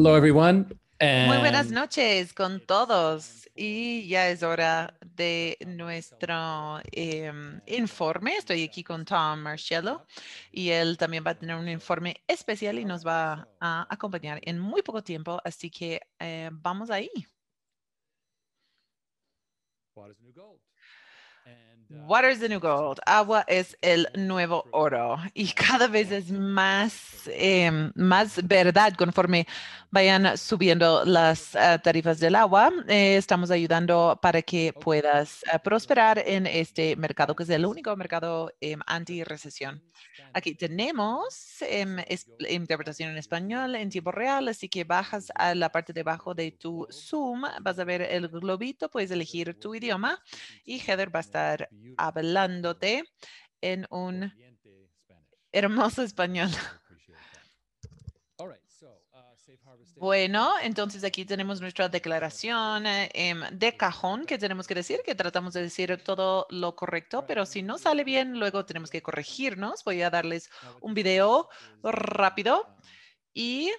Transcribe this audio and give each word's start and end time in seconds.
Hello, 0.00 0.16
everyone. 0.16 0.64
Muy 1.00 1.38
buenas 1.38 1.66
and 1.66 1.72
noches 1.72 2.32
con 2.32 2.60
todos 2.60 3.50
y 3.56 4.06
ya 4.06 4.28
es 4.28 4.44
hora 4.44 4.96
de 5.04 5.58
nuestro 5.66 6.78
em, 6.92 7.60
informe. 7.66 8.36
Estoy 8.36 8.62
aquí 8.62 8.84
con 8.84 9.04
Tom 9.04 9.40
Marcello 9.40 10.06
y 10.52 10.68
él 10.68 10.96
también 10.98 11.24
va 11.26 11.32
a 11.32 11.34
tener 11.34 11.56
un 11.56 11.68
informe 11.68 12.22
especial 12.28 12.78
y 12.78 12.84
nos 12.84 13.04
va 13.04 13.48
a 13.58 13.92
acompañar 13.92 14.38
en 14.44 14.60
muy 14.60 14.82
poco 14.82 15.02
tiempo, 15.02 15.40
así 15.44 15.68
que 15.68 16.00
eh, 16.20 16.48
vamos 16.52 16.90
ahí. 16.90 17.10
Water 19.96 20.12
is 20.12 20.20
new 20.20 20.32
gold. 20.32 20.60
Water 21.90 22.28
is 22.28 22.38
the 22.40 22.50
new 22.50 22.60
gold. 22.60 23.00
Agua 23.06 23.44
es 23.48 23.74
el 23.80 24.06
nuevo 24.14 24.66
oro. 24.72 25.16
Y 25.32 25.52
cada 25.52 25.86
vez 25.88 26.10
es 26.12 26.30
más, 26.30 27.22
em, 27.32 27.90
más 27.94 28.46
verdad 28.46 28.92
conforme 28.94 29.46
vayan 29.90 30.36
subiendo 30.36 31.02
las 31.06 31.56
ah, 31.56 31.78
tarifas 31.78 32.20
del 32.20 32.34
agua. 32.34 32.70
eh, 32.88 33.16
estamos 33.16 33.50
ayudando 33.50 34.18
para 34.20 34.42
que 34.42 34.74
puedas 34.74 35.42
ah, 35.50 35.58
prosperar 35.60 36.18
en 36.26 36.46
este 36.46 36.94
mercado, 36.96 37.34
que 37.34 37.44
es 37.44 37.48
el 37.50 37.64
único 37.64 37.96
mercado 37.96 38.52
em, 38.60 38.80
anti-recesión. 38.86 39.82
Aquí 40.34 40.54
tenemos 40.54 41.62
em, 41.62 42.00
es- 42.06 42.26
interpretación 42.50 43.10
en 43.12 43.16
español 43.16 43.74
en 43.76 43.88
tiempo 43.88 44.12
real, 44.12 44.48
así 44.48 44.68
que 44.68 44.84
bajas 44.84 45.32
a 45.34 45.54
la 45.54 45.70
parte 45.72 45.94
de 45.94 46.02
abajo 46.02 46.34
de 46.34 46.52
tu 46.52 46.86
Zoom, 46.92 47.44
vas 47.62 47.78
a 47.78 47.84
ver 47.84 48.02
el 48.02 48.28
globito, 48.28 48.90
puedes 48.90 49.10
elegir 49.10 49.58
tu 49.58 49.74
idioma 49.74 50.20
y 50.64 50.80
Heather 50.80 51.14
va 51.14 51.20
a 51.20 51.22
estar 51.22 51.68
hablándote 51.96 53.04
en 53.60 53.86
un 53.90 54.32
hermoso 55.52 56.02
español. 56.02 56.50
Uh. 59.96 60.00
Bueno, 60.00 60.52
entonces 60.62 61.02
aquí 61.04 61.24
tenemos 61.24 61.60
nuestra 61.60 61.88
declaración 61.88 62.86
eh, 62.86 63.34
de 63.52 63.76
cajón 63.76 64.26
que 64.26 64.38
tenemos 64.38 64.66
que 64.66 64.74
decir, 64.74 65.00
que 65.04 65.14
tratamos 65.14 65.54
de 65.54 65.62
decir 65.62 66.00
todo 66.04 66.46
lo 66.50 66.76
correcto, 66.76 67.26
pero 67.26 67.44
si 67.46 67.62
no 67.62 67.78
sale 67.78 68.04
bien, 68.04 68.38
luego 68.38 68.64
tenemos 68.64 68.90
que 68.90 69.02
corregirnos. 69.02 69.82
Voy 69.84 70.02
a 70.02 70.10
darles 70.10 70.50
un 70.80 70.94
video 70.94 71.48
rápido 71.82 72.62
um, 72.62 72.74
y 73.34 73.72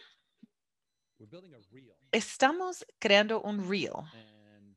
estamos 2.11 2.85
creando 2.99 3.41
un 3.41 3.69
reel. 3.69 3.93
and 4.59 4.75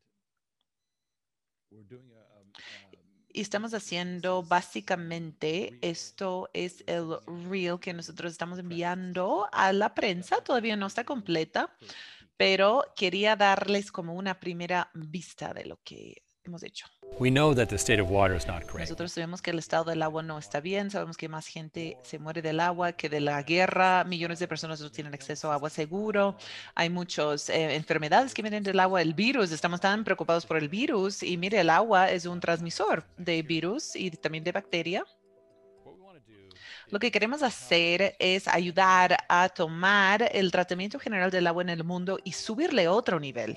we're 1.71 1.85
doing 1.89 2.11
a, 2.13 2.41
um, 2.41 2.47
um, 2.47 3.22
Y 3.35 3.41
estamos 3.41 3.73
haciendo 3.73 4.43
básicamente, 4.43 5.79
esto 5.81 6.51
es 6.53 6.85
el 6.87 7.17
reel 7.49 7.81
que 7.81 7.95
nosotros 7.95 8.31
estamos 8.31 8.59
enviando 8.59 9.49
a 9.53 9.73
la 9.73 9.95
prensa, 9.95 10.45
todavía 10.45 10.77
no 10.77 10.87
está 10.87 11.05
completa, 11.05 11.75
pero 12.37 12.85
quería 12.95 13.35
darles 13.35 13.91
como 13.91 14.15
una 14.15 14.39
primera 14.39 14.91
vista 14.93 15.55
de 15.55 15.65
lo 15.65 15.79
que 15.83 16.23
hemos 16.45 16.63
hecho. 16.63 16.87
We 17.19 17.31
know 17.31 17.55
that 17.55 17.69
the 17.69 17.77
state 17.77 18.01
of 18.01 18.11
water 18.11 18.35
is 18.35 18.47
not 18.47 18.65
great. 18.67 18.89
Nosotros 18.89 19.13
sabemos 19.13 19.41
que 19.41 19.53
el 19.53 19.59
estado 19.59 19.85
del 19.85 20.03
agua 20.03 20.23
no 20.23 20.39
está 20.39 20.61
bien, 20.61 20.91
sabemos 20.91 21.17
que 21.17 21.29
más 21.29 21.47
gente 21.47 21.97
se 22.03 22.19
muere 22.19 22.43
del 22.43 22.59
agua 22.59 22.93
que 22.93 23.09
de 23.09 23.21
la 23.21 23.43
guerra, 23.43 24.03
millones 24.05 24.41
de 24.41 24.49
personas 24.49 24.81
no 24.81 24.91
tienen 24.91 25.15
acceso 25.15 25.51
a 25.51 25.55
agua 25.55 25.71
seguro, 25.71 26.37
hay 26.75 26.91
muchas 26.91 27.49
enfermedades 27.49 28.35
que 28.35 28.43
vienen 28.43 28.65
del 28.65 28.81
agua, 28.81 29.03
el 29.03 29.15
virus, 29.15 29.53
estamos 29.53 29.81
tan 29.81 30.03
preocupados 30.03 30.47
por 30.47 30.57
el 30.57 30.69
virus 30.69 31.23
y 31.23 31.37
mire, 31.37 31.61
el 31.61 31.71
agua 31.71 32.11
es 32.11 32.27
un 32.27 32.41
transmisor 32.41 33.05
de 33.17 33.43
virus 33.43 33.95
y 33.95 34.11
también 34.11 34.43
de 34.43 34.53
bacteria. 34.53 35.05
Lo 36.89 36.99
que 36.99 37.11
queremos 37.11 37.43
hacer 37.43 38.17
es 38.19 38.49
ayudar 38.49 39.17
a 39.29 39.49
tomar 39.49 40.29
el 40.33 40.51
tratamiento 40.51 40.99
general 40.99 41.31
del 41.31 41.47
agua 41.47 41.63
en 41.63 41.71
el 41.71 41.85
mundo 41.85 42.19
y 42.25 42.33
subirle 42.33 42.89
otro 42.89 43.21
nivel. 43.21 43.57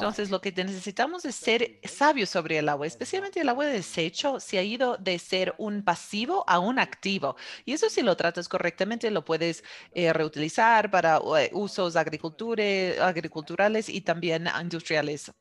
Entonces, 0.00 0.30
lo 0.30 0.40
que 0.40 0.52
necesitamos 0.52 1.24
es 1.24 1.34
ser 1.34 1.80
sabios 1.84 2.30
sobre 2.30 2.58
el 2.58 2.68
agua, 2.68 2.86
especialmente 2.86 3.40
el 3.40 3.48
agua 3.48 3.66
de 3.66 3.72
desecho, 3.72 4.38
se 4.38 4.58
ha 4.58 4.62
ido 4.62 4.96
de 4.96 5.18
ser 5.18 5.54
un 5.58 5.82
pasivo 5.82 6.44
a 6.46 6.60
un 6.60 6.78
activo. 6.78 7.36
Y 7.64 7.72
eso 7.72 7.90
si 7.90 8.02
lo 8.02 8.16
tratas 8.16 8.48
correctamente, 8.48 9.10
lo 9.10 9.24
puedes 9.24 9.64
eh, 9.92 10.12
reutilizar 10.12 10.90
para 10.90 11.20
eh, 11.38 11.50
usos 11.52 11.96
agriculturales 11.96 13.88
y 13.88 14.00
también 14.02 14.48
industriales. 14.60 15.32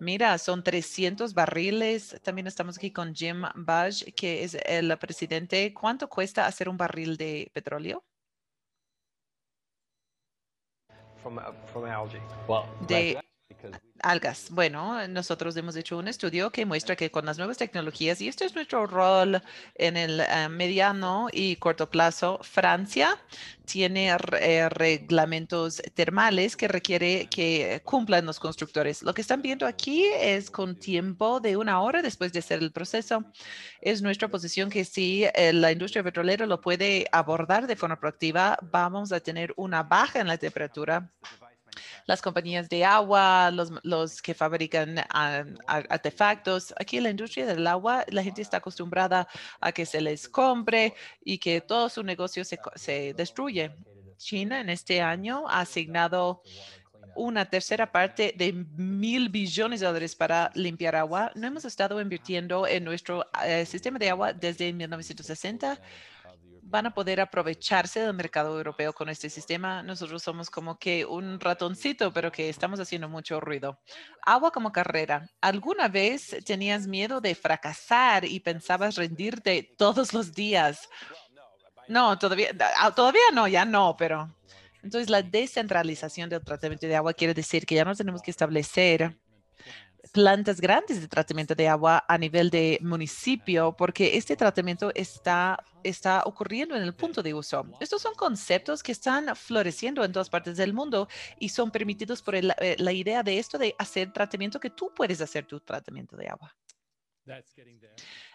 Mira, 0.00 0.38
son 0.38 0.62
300 0.62 1.34
barriles. 1.34 2.16
También 2.22 2.46
estamos 2.46 2.78
aquí 2.78 2.92
con 2.92 3.14
Jim 3.14 3.42
Budge, 3.56 4.12
que 4.14 4.44
es 4.44 4.56
el 4.64 4.96
presidente. 4.98 5.74
¿Cuánto 5.74 6.08
cuesta 6.08 6.46
hacer 6.46 6.68
un 6.68 6.76
barril 6.76 7.16
de 7.16 7.50
petróleo? 7.52 8.04
from 11.26 11.40
uh, 11.40 11.50
from 11.72 11.84
algae. 11.86 12.22
Well, 12.46 12.68
they. 12.86 13.16
Because 13.48 13.74
algas. 14.02 14.48
Bueno, 14.50 15.06
nosotros 15.08 15.56
hemos 15.56 15.76
hecho 15.76 15.98
un 15.98 16.08
estudio 16.08 16.50
que 16.50 16.66
muestra 16.66 16.96
que 16.96 17.10
con 17.10 17.26
las 17.26 17.38
nuevas 17.38 17.56
tecnologías, 17.56 18.20
y 18.20 18.28
este 18.28 18.44
es 18.44 18.54
nuestro 18.54 18.86
rol 18.86 19.42
en 19.74 19.96
el 19.96 20.20
eh, 20.20 20.48
mediano 20.48 21.28
y 21.32 21.56
corto 21.56 21.88
plazo, 21.90 22.38
Francia 22.42 23.18
tiene 23.66 24.16
eh, 24.40 24.68
reglamentos 24.68 25.82
termales 25.94 26.56
que 26.56 26.68
requiere 26.68 27.26
que 27.28 27.82
cumplan 27.84 28.24
los 28.24 28.38
constructores. 28.38 29.02
Lo 29.02 29.12
que 29.12 29.20
están 29.20 29.42
viendo 29.42 29.66
aquí 29.66 30.04
es 30.20 30.50
con 30.50 30.76
tiempo 30.76 31.40
de 31.40 31.56
una 31.56 31.80
hora 31.80 32.00
después 32.00 32.32
de 32.32 32.38
hacer 32.38 32.60
el 32.60 32.72
proceso. 32.72 33.24
Es 33.80 34.02
nuestra 34.02 34.28
posición 34.28 34.70
que 34.70 34.84
si 34.84 35.24
eh, 35.24 35.52
la 35.52 35.72
industria 35.72 36.02
petrolera 36.02 36.46
lo 36.46 36.60
puede 36.60 37.06
abordar 37.12 37.66
de 37.66 37.76
forma 37.76 37.98
proactiva, 37.98 38.58
vamos 38.62 39.12
a 39.12 39.20
tener 39.20 39.52
una 39.56 39.82
baja 39.82 40.20
en 40.20 40.28
la 40.28 40.38
temperatura 40.38 41.10
las 42.06 42.22
compañías 42.22 42.68
de 42.68 42.84
agua, 42.84 43.50
los, 43.50 43.72
los 43.82 44.22
que 44.22 44.32
fabrican 44.34 44.98
ah, 45.10 45.44
ar- 45.66 45.86
artefactos. 45.90 46.72
Aquí 46.78 46.96
en 46.98 47.02
la 47.04 47.10
industria 47.10 47.46
del 47.46 47.66
agua, 47.66 48.04
la 48.08 48.22
gente 48.22 48.42
está 48.42 48.58
acostumbrada 48.58 49.28
a 49.60 49.72
que 49.72 49.84
se 49.84 50.00
les 50.00 50.28
compre 50.28 50.94
y 51.24 51.38
que 51.38 51.60
todo 51.60 51.88
su 51.88 52.02
negocio 52.02 52.44
se, 52.44 52.58
se 52.76 53.12
destruye. 53.14 53.74
China 54.16 54.60
en 54.60 54.70
este 54.70 55.02
año 55.02 55.44
ha 55.48 55.60
asignado 55.60 56.42
una 57.16 57.46
tercera 57.46 57.90
parte 57.90 58.34
de 58.36 58.52
mil 58.52 59.28
billones 59.30 59.80
de 59.80 59.86
dólares 59.86 60.14
para 60.14 60.50
limpiar 60.54 60.96
agua. 60.96 61.32
No 61.34 61.46
hemos 61.46 61.64
estado 61.64 62.00
invirtiendo 62.00 62.66
en 62.66 62.84
nuestro 62.84 63.24
eh, 63.44 63.64
sistema 63.66 63.98
de 63.98 64.10
agua 64.10 64.32
desde 64.32 64.72
1960 64.72 65.80
van 66.76 66.84
a 66.84 66.92
poder 66.92 67.22
aprovecharse 67.22 68.00
del 68.00 68.12
mercado 68.12 68.54
europeo 68.54 68.92
con 68.92 69.08
este 69.08 69.30
sistema. 69.30 69.82
Nosotros 69.82 70.22
somos 70.22 70.50
como 70.50 70.78
que 70.78 71.06
un 71.06 71.40
ratoncito, 71.40 72.12
pero 72.12 72.30
que 72.30 72.50
estamos 72.50 72.78
haciendo 72.80 73.08
mucho 73.08 73.40
ruido. 73.40 73.80
Agua 74.26 74.50
como 74.50 74.72
carrera. 74.72 75.26
¿Alguna 75.40 75.88
vez 75.88 76.36
tenías 76.44 76.86
miedo 76.86 77.22
de 77.22 77.34
fracasar 77.34 78.26
y 78.26 78.40
pensabas 78.40 78.96
rendirte 78.96 79.74
todos 79.78 80.12
los 80.12 80.34
días? 80.34 80.86
No, 81.88 82.18
todavía, 82.18 82.50
ah, 82.78 82.94
todavía 82.94 83.22
no, 83.32 83.48
ya 83.48 83.64
no, 83.64 83.96
pero 83.96 84.36
entonces 84.82 85.08
la 85.08 85.22
descentralización 85.22 86.28
del 86.28 86.44
tratamiento 86.44 86.86
de 86.86 86.96
agua 86.96 87.14
quiere 87.14 87.32
decir 87.32 87.64
que 87.64 87.74
ya 87.74 87.86
no 87.86 87.94
tenemos 87.94 88.20
que 88.20 88.30
establecer 88.30 89.16
plantas 90.20 90.62
grandes 90.62 90.98
de 91.02 91.08
tratamiento 91.08 91.54
de 91.54 91.68
agua 91.68 92.02
a 92.08 92.16
nivel 92.16 92.48
de 92.48 92.78
municipio, 92.80 93.76
porque 93.76 94.16
este 94.16 94.34
tratamiento 94.34 94.90
está, 94.94 95.62
está 95.84 96.22
ocurriendo 96.24 96.74
en 96.74 96.82
el 96.82 96.94
punto 96.94 97.22
de 97.22 97.34
uso. 97.34 97.66
Estos 97.80 98.00
son 98.00 98.14
conceptos 98.14 98.82
que 98.82 98.92
están 98.92 99.36
floreciendo 99.36 100.02
en 100.02 100.12
todas 100.12 100.30
partes 100.30 100.56
del 100.56 100.72
mundo 100.72 101.06
y 101.38 101.50
son 101.50 101.70
permitidos 101.70 102.22
por 102.22 102.34
el- 102.34 102.54
eh, 102.60 102.76
la 102.78 102.92
idea 102.92 103.22
de 103.22 103.38
esto 103.38 103.58
de 103.58 103.74
hacer 103.78 104.10
tratamiento 104.10 104.58
que 104.58 104.70
tú 104.70 104.90
puedes 104.96 105.20
hacer 105.20 105.44
tu 105.46 105.60
tratamiento 105.60 106.16
de 106.16 106.28
agua. 106.28 106.56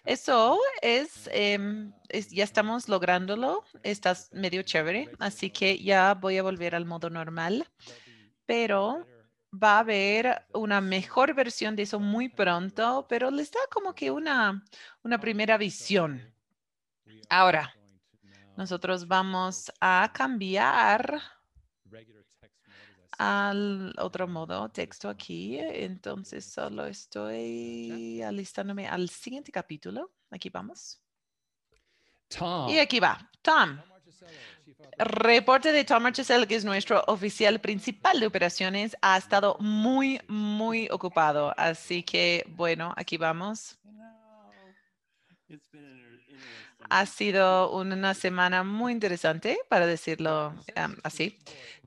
Eso 0.06 0.60
es, 0.84 1.28
em, 1.32 1.92
es- 2.10 2.30
ya 2.30 2.44
estamos 2.44 2.90
lográndolo. 2.90 3.64
Estás 3.82 4.30
medio 4.34 4.62
chévere, 4.62 5.10
así 5.18 5.50
que 5.50 5.82
ya 5.82 6.14
voy 6.14 6.38
a 6.38 6.44
volver 6.44 6.76
al 6.76 6.86
modo 6.86 7.10
normal, 7.10 7.66
pero 8.46 9.04
va 9.52 9.78
a 9.78 9.80
haber 9.80 10.46
una 10.54 10.82
mejor 10.82 11.34
versión 11.34 11.76
de 11.76 11.84
eso 11.84 12.00
muy 12.00 12.30
pronto, 12.30 13.06
pero 13.10 13.30
les 13.32 13.52
da 13.52 13.60
como 13.72 13.94
que 13.94 14.12
una, 14.12 14.64
una 15.04 15.20
primera 15.20 15.58
visión. 15.58 16.34
Ahora, 17.30 17.74
nosotros 18.58 19.08
vamos 19.08 19.72
a 19.80 20.12
cambiar 20.14 21.22
al 23.18 23.94
otro 24.00 24.28
modo 24.28 24.70
texto 24.70 25.10
aquí. 25.10 25.58
Entonces 25.60 26.46
solo 26.46 26.86
estoy 26.86 28.22
alistándome 28.22 28.88
al 28.88 29.10
siguiente 29.10 29.52
capítulo. 29.52 30.12
Aquí 30.30 30.50
vamos. 30.50 31.02
Tom. 32.30 32.70
Y 32.70 32.80
aquí 32.80 33.00
va. 33.00 33.30
Tom. 33.42 33.80
Reporte 34.98 35.72
de 35.72 35.84
Tom 35.84 36.04
Marchesel, 36.04 36.48
que 36.48 36.56
es 36.56 36.66
nuestro 36.66 37.04
oficial 37.08 37.60
principal 37.60 38.20
de 38.20 38.28
operaciones, 38.28 38.96
ha 39.02 39.18
estado 39.18 39.58
muy, 39.60 40.22
muy 40.28 40.88
ocupado. 40.92 41.54
Así 41.58 42.04
que, 42.04 42.46
bueno, 42.50 42.94
aquí 42.96 43.18
vamos. 43.18 43.80
Ha 46.90 47.06
sido 47.06 47.72
una 47.72 48.14
semana 48.14 48.64
muy 48.64 48.92
interesante, 48.92 49.58
para 49.70 49.86
decirlo 49.86 50.54
um, 50.76 50.96
así. 51.04 51.40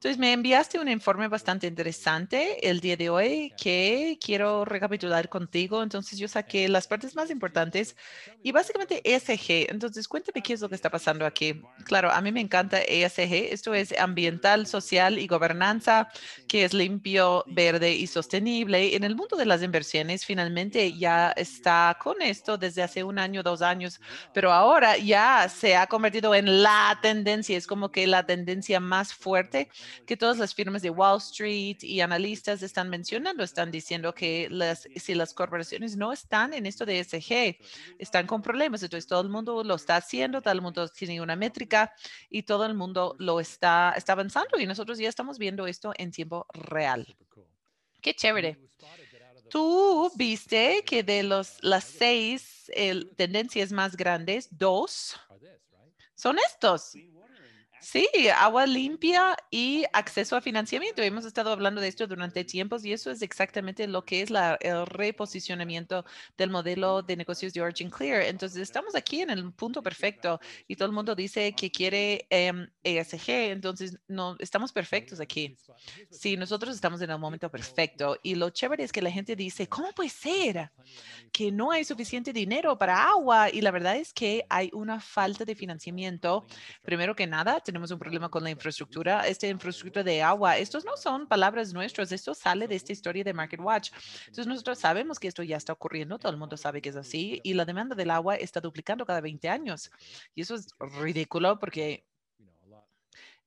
Entonces, 0.04 0.20
me 0.20 0.34
enviaste 0.34 0.78
un 0.78 0.90
informe 0.90 1.28
bastante 1.28 1.66
interesante 1.66 2.68
el 2.68 2.80
día 2.80 2.94
de 2.94 3.08
hoy 3.08 3.54
que 3.56 4.18
quiero 4.22 4.66
recapitular 4.66 5.30
contigo. 5.30 5.82
Entonces, 5.82 6.18
yo 6.18 6.28
saqué 6.28 6.68
las 6.68 6.86
partes 6.86 7.16
más 7.16 7.30
importantes 7.30 7.96
y 8.42 8.52
básicamente 8.52 9.00
ESG. 9.02 9.70
Entonces, 9.70 10.06
cuéntame 10.06 10.42
qué 10.42 10.52
es 10.52 10.60
lo 10.60 10.68
que 10.68 10.74
está 10.74 10.90
pasando 10.90 11.24
aquí. 11.24 11.62
Claro, 11.86 12.10
a 12.12 12.20
mí 12.20 12.32
me 12.32 12.42
encanta 12.42 12.82
ESG. 12.82 13.50
Esto 13.50 13.72
es 13.72 13.98
ambiental, 13.98 14.66
social 14.66 15.18
y 15.18 15.26
gobernanza, 15.26 16.10
que 16.48 16.66
es 16.66 16.74
limpio, 16.74 17.42
verde 17.46 17.94
y 17.94 18.06
sostenible. 18.06 18.96
En 18.96 19.04
el 19.04 19.16
mundo 19.16 19.38
de 19.38 19.46
las 19.46 19.62
inversiones, 19.62 20.26
finalmente 20.26 20.92
ya 20.92 21.30
está 21.30 21.96
con 21.98 22.20
esto 22.20 22.58
desde 22.58 22.82
hace 22.82 23.04
un 23.04 23.18
año, 23.18 23.42
dos 23.42 23.62
años, 23.62 24.02
pero 24.34 24.52
ahora 24.52 24.98
ya 24.98 25.48
se 25.48 25.76
ha 25.76 25.86
convertido 25.86 26.34
en 26.34 26.62
la 26.62 26.98
tendencia. 27.00 27.56
Es 27.56 27.66
como 27.66 27.90
que 27.90 28.06
la 28.06 28.26
tendencia 28.26 28.80
más 28.80 29.14
fuerte 29.14 29.70
que 30.06 30.16
todas 30.16 30.38
las 30.38 30.54
firmas 30.54 30.82
de 30.82 30.90
Wall 30.90 31.18
Street 31.18 31.78
y 31.82 32.00
analistas 32.00 32.62
están 32.62 32.88
mencionando, 32.90 33.42
están 33.42 33.70
diciendo 33.70 34.14
que 34.14 34.48
las, 34.50 34.88
si 34.96 35.14
las 35.14 35.34
corporaciones 35.34 35.96
no 35.96 36.12
están 36.12 36.52
en 36.54 36.66
esto 36.66 36.84
de 36.86 37.00
ESG, 37.00 37.56
están 37.98 38.26
con 38.26 38.42
problemas. 38.42 38.82
Entonces 38.82 39.06
todo 39.06 39.20
el 39.20 39.28
mundo 39.28 39.64
lo 39.64 39.74
está 39.74 39.96
haciendo, 39.96 40.42
todo 40.42 40.52
el 40.52 40.62
mundo 40.62 40.88
tiene 40.88 41.20
una 41.20 41.36
métrica 41.36 41.92
y 42.30 42.42
todo 42.42 42.66
el 42.66 42.74
mundo 42.74 43.16
lo 43.18 43.40
está, 43.40 43.94
está 43.96 44.12
avanzando 44.12 44.58
y 44.58 44.66
nosotros 44.66 44.98
ya 44.98 45.08
estamos 45.08 45.38
viendo 45.38 45.66
esto 45.66 45.92
en 45.96 46.10
tiempo 46.10 46.46
real. 46.52 47.06
Qué 48.00 48.14
chévere. 48.14 48.58
Tú 49.48 50.10
viste 50.16 50.82
que 50.84 51.02
de 51.02 51.22
los, 51.22 51.62
las 51.62 51.84
seis 51.84 52.70
tendencias 53.16 53.72
más 53.72 53.96
grandes, 53.96 54.48
dos 54.50 55.16
son 56.14 56.38
estos. 56.38 56.94
Sí, 57.84 58.08
agua 58.34 58.66
limpia 58.66 59.36
y 59.50 59.84
acceso 59.92 60.36
a 60.36 60.40
financiamiento. 60.40 61.02
Hemos 61.02 61.26
estado 61.26 61.52
hablando 61.52 61.82
de 61.82 61.88
esto 61.88 62.06
durante 62.06 62.42
tiempos 62.42 62.82
y 62.82 62.94
eso 62.94 63.10
es 63.10 63.20
exactamente 63.20 63.86
lo 63.86 64.06
que 64.06 64.22
es 64.22 64.30
la, 64.30 64.54
el 64.62 64.86
reposicionamiento 64.86 66.02
del 66.38 66.48
modelo 66.48 67.02
de 67.02 67.14
negocios 67.14 67.52
de 67.52 67.60
Origin 67.60 67.90
Clear. 67.90 68.22
Entonces, 68.22 68.62
estamos 68.62 68.94
aquí 68.94 69.20
en 69.20 69.28
el 69.28 69.52
punto 69.52 69.82
perfecto 69.82 70.40
y 70.66 70.76
todo 70.76 70.86
el 70.86 70.94
mundo 70.94 71.14
dice 71.14 71.52
que 71.52 71.70
quiere 71.70 72.26
ESG. 72.30 73.28
Entonces, 73.28 73.98
no, 74.08 74.34
estamos 74.38 74.72
perfectos 74.72 75.20
aquí. 75.20 75.54
Sí, 76.10 76.38
nosotros 76.38 76.74
estamos 76.74 77.02
en 77.02 77.10
el 77.10 77.18
momento 77.18 77.50
perfecto 77.50 78.18
y 78.22 78.34
lo 78.34 78.48
chévere 78.48 78.82
es 78.84 78.92
que 78.92 79.02
la 79.02 79.10
gente 79.10 79.36
dice, 79.36 79.68
¿cómo 79.68 79.92
puede 79.92 80.08
ser 80.08 80.70
que 81.32 81.50
no 81.50 81.70
hay 81.70 81.84
suficiente 81.84 82.32
dinero 82.32 82.76
para 82.78 83.08
agua? 83.08 83.50
Y 83.50 83.60
la 83.60 83.70
verdad 83.70 83.96
es 83.96 84.12
que 84.12 84.44
hay 84.48 84.70
una 84.72 85.00
falta 85.00 85.44
de 85.44 85.54
financiamiento. 85.54 86.46
Primero 86.82 87.14
que 87.14 87.26
nada, 87.26 87.60
tenemos 87.60 87.90
un 87.90 87.98
problema 87.98 88.28
con 88.28 88.44
la 88.44 88.50
infraestructura, 88.50 89.26
esta 89.26 89.46
infraestructura 89.46 90.02
de 90.02 90.22
agua. 90.22 90.56
Estos 90.58 90.84
no 90.84 90.96
son 90.96 91.26
palabras 91.26 91.72
nuestras, 91.72 92.12
esto 92.12 92.34
sale 92.34 92.68
de 92.68 92.76
esta 92.76 92.92
historia 92.92 93.24
de 93.24 93.32
Market 93.32 93.60
Watch. 93.60 93.90
Entonces 94.20 94.46
nosotros 94.46 94.78
sabemos 94.78 95.18
que 95.18 95.28
esto 95.28 95.42
ya 95.42 95.56
está 95.56 95.72
ocurriendo, 95.72 96.18
todo 96.18 96.32
el 96.32 96.38
mundo 96.38 96.56
sabe 96.56 96.80
que 96.80 96.90
es 96.90 96.96
así 96.96 97.40
y 97.42 97.54
la 97.54 97.64
demanda 97.64 97.94
del 97.94 98.10
agua 98.10 98.36
está 98.36 98.60
duplicando 98.60 99.04
cada 99.04 99.20
20 99.20 99.48
años. 99.48 99.90
Y 100.34 100.42
eso 100.42 100.54
es 100.54 100.68
ridículo 101.00 101.58
porque 101.58 102.06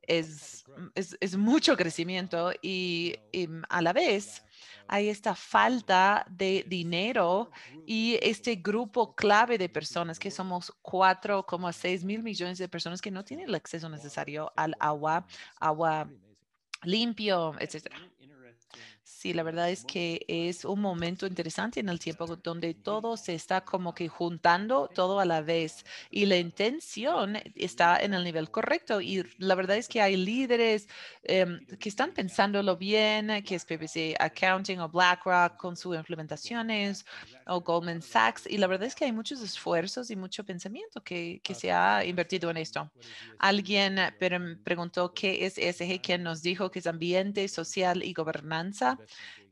es, 0.07 0.63
es, 0.95 1.17
es 1.19 1.37
mucho 1.37 1.75
crecimiento 1.75 2.51
y, 2.61 3.15
y 3.31 3.47
a 3.69 3.81
la 3.81 3.93
vez 3.93 4.43
hay 4.87 5.09
esta 5.09 5.35
falta 5.35 6.25
de 6.29 6.65
dinero 6.67 7.51
y 7.85 8.17
este 8.21 8.55
grupo 8.55 9.15
clave 9.15 9.57
de 9.57 9.69
personas 9.69 10.19
que 10.19 10.31
somos 10.31 10.73
4,6 10.83 12.03
mil 12.03 12.23
millones 12.23 12.57
de 12.57 12.67
personas 12.67 13.01
que 13.01 13.11
no 13.11 13.23
tienen 13.23 13.49
el 13.49 13.55
acceso 13.55 13.89
necesario 13.89 14.51
al 14.55 14.75
agua, 14.79 15.25
agua 15.59 16.09
limpio, 16.83 17.55
etcétera. 17.59 17.97
Sí, 19.17 19.33
la 19.33 19.41
verdad 19.41 19.71
es 19.71 19.83
que 19.83 20.23
es 20.27 20.63
un 20.63 20.79
momento 20.79 21.25
interesante 21.25 21.79
en 21.79 21.89
el 21.89 21.97
tiempo 21.97 22.27
donde 22.27 22.75
todo 22.75 23.17
se 23.17 23.33
está 23.33 23.61
como 23.61 23.95
que 23.95 24.07
juntando 24.09 24.87
todo 24.93 25.19
a 25.19 25.25
la 25.25 25.41
vez 25.41 25.83
y 26.11 26.27
la 26.27 26.37
intención 26.37 27.35
está 27.55 27.97
en 27.97 28.13
el 28.13 28.23
nivel 28.23 28.51
correcto. 28.51 29.01
Y 29.01 29.25
la 29.39 29.55
verdad 29.55 29.77
es 29.77 29.87
que 29.87 30.03
hay 30.03 30.17
líderes 30.17 30.87
em, 31.23 31.65
que 31.79 31.89
están 31.89 32.11
pensándolo 32.11 32.77
bien, 32.77 33.41
que 33.43 33.55
es 33.55 33.65
PPC 33.65 34.15
Accounting 34.19 34.81
o 34.81 34.87
BlackRock 34.87 35.57
con 35.57 35.75
sus 35.75 35.95
implementaciones 35.95 37.03
o 37.47 37.61
Goldman 37.61 38.03
Sachs. 38.03 38.45
Y 38.45 38.59
la 38.59 38.67
verdad 38.67 38.87
es 38.87 38.93
que 38.93 39.05
hay 39.05 39.13
muchos 39.13 39.41
esfuerzos 39.41 40.11
y 40.11 40.15
mucho 40.15 40.43
pensamiento 40.43 41.01
que, 41.03 41.41
se 41.55 41.71
ha 41.71 42.05
invertido 42.05 42.51
en 42.51 42.57
esto. 42.57 42.91
Alguien 43.39 43.97
preguntó 44.63 45.11
qué 45.15 45.47
es 45.47 45.57
ESG, 45.57 46.01
quien 46.03 46.21
nos 46.21 46.43
dijo 46.43 46.69
que 46.69 46.77
es 46.77 46.85
ambiente, 46.85 47.47
social 47.47 48.03
y 48.03 48.13
gobernanza. 48.13 48.99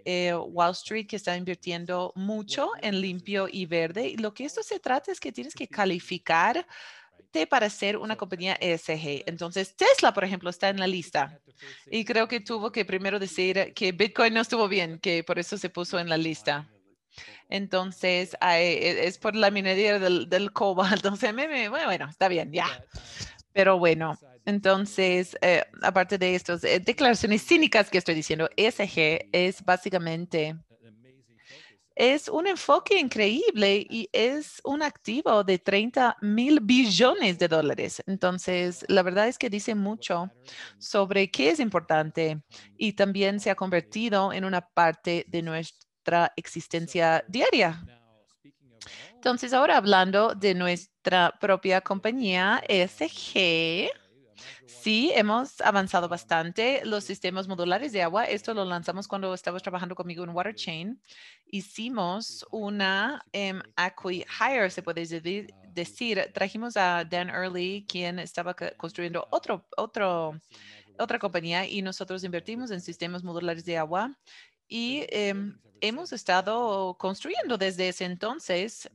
Eh, 0.08 0.36
Wall 0.36 0.74
Street 0.74 1.08
que 1.08 1.16
está 1.16 1.36
invirtiendo 1.36 2.14
mucho 2.16 2.70
en 2.82 3.02
limpio 3.02 3.48
y 3.52 3.66
verde. 3.66 4.08
Y 4.08 4.18
lo 4.18 4.34
que 4.34 4.46
esto 4.46 4.62
se 4.62 4.80
trata 4.80 5.12
es 5.12 5.20
que 5.20 5.32
tienes 5.32 5.56
que 5.56 5.68
calificar 5.68 6.66
para 7.46 7.70
ser 7.70 7.98
una 7.98 8.16
compañía 8.16 8.56
ESG. 8.62 9.24
Entonces, 9.26 9.76
Tesla, 9.76 10.14
por 10.14 10.24
ejemplo, 10.24 10.50
está 10.50 10.70
en 10.70 10.80
la 10.80 10.88
lista. 10.88 11.38
Y 11.92 12.06
creo 12.06 12.30
que 12.30 12.40
tuvo 12.40 12.72
que 12.72 12.86
primero 12.86 13.20
decir 13.20 13.74
que 13.74 13.92
Bitcoin 13.92 14.34
no 14.34 14.40
estuvo 14.40 14.70
bien, 14.70 15.00
que 15.00 15.24
por 15.26 15.38
eso 15.38 15.58
se 15.58 15.70
puso 15.70 16.00
en 16.00 16.08
la 16.08 16.16
lista. 16.16 16.70
Entonces, 17.50 18.38
e, 18.42 19.06
es 19.06 19.18
por 19.18 19.36
la 19.36 19.52
minería 19.52 20.00
del, 20.00 20.30
del 20.30 20.54
cobalto. 20.54 21.10
Entonces, 21.16 21.34
bueno, 21.70 22.08
está 22.10 22.30
bien, 22.30 22.54
ya. 22.54 22.68
Pero 23.52 23.78
bueno, 23.78 24.18
entonces, 24.46 25.38
eh, 25.42 25.64
aparte 25.82 26.18
de 26.18 26.36
estas 26.36 26.64
eh, 26.64 26.80
declaraciones 26.80 27.46
cínicas 27.46 27.90
que 27.90 27.98
estoy 27.98 28.16
diciendo, 28.16 28.50
ESG 28.56 29.30
es 29.32 29.64
básicamente 29.64 30.56
es 31.96 32.28
un 32.28 32.46
enfoque 32.46 33.00
increíble 33.00 33.88
y 33.90 34.10
es 34.12 34.60
un 34.66 34.84
activo 34.84 35.46
de 35.46 35.60
30 35.60 36.18
mil 36.22 36.60
billones 36.60 37.40
de 37.40 37.48
dólares. 37.48 38.04
Entonces, 38.06 38.86
la 38.90 39.02
verdad 39.02 39.30
es 39.30 39.38
que 39.38 39.50
dice 39.50 39.76
mucho 39.76 40.30
sobre 40.78 41.32
qué 41.32 41.52
es 41.52 41.60
importante 41.62 42.42
y 42.78 42.94
también 42.94 43.40
se 43.40 43.50
ha 43.50 43.56
convertido 43.56 44.34
en 44.34 44.44
una 44.44 44.62
parte 44.62 45.26
de 45.30 45.42
nuestra 45.42 46.34
existencia 46.36 47.24
diaria. 47.30 47.86
Entonces, 49.14 49.54
ahora 49.54 49.78
hablando 49.78 50.36
de 50.36 50.54
nuestra 50.54 51.34
propia 51.40 51.80
compañía 51.80 52.62
ESG, 52.68 53.90
Sí, 54.66 55.12
hemos 55.16 55.62
avanzado 55.62 56.08
bastante. 56.08 56.82
Los 56.86 57.04
sistemas 57.04 57.48
modulares 57.48 57.92
de 57.92 58.02
agua, 58.02 58.26
esto 58.26 58.54
lo 58.54 58.66
lanzamos 58.66 59.08
cuando 59.08 59.34
estábamos 59.34 59.64
trabajando 59.64 59.96
conmigo 59.96 60.24
en 60.24 60.32
WaterChain. 60.32 61.02
Hicimos 61.48 62.46
una 62.52 63.24
um, 63.34 63.62
acqui-hire, 63.76 64.70
se 64.70 64.84
puede 64.84 65.06
decir. 65.74 66.32
Trajimos 66.34 66.78
a 66.78 67.06
Dan 67.06 67.30
Early, 67.30 67.86
quien 67.88 68.20
estaba 68.20 68.56
construyendo 68.78 69.28
otro, 69.32 69.66
otro, 69.78 70.40
otra 70.98 71.20
compañía 71.20 71.68
y 71.68 71.82
nosotros 71.82 72.24
invertimos 72.24 72.72
en 72.72 72.82
sistemas 72.82 73.24
modulares 73.24 73.66
de 73.66 73.78
agua. 73.78 74.18
Y 74.68 75.06
em, 75.10 75.60
hemos 75.82 76.12
estado 76.14 76.96
construyendo 76.98 77.58
desde 77.58 77.90
ese 77.90 78.06
entonces 78.06 78.90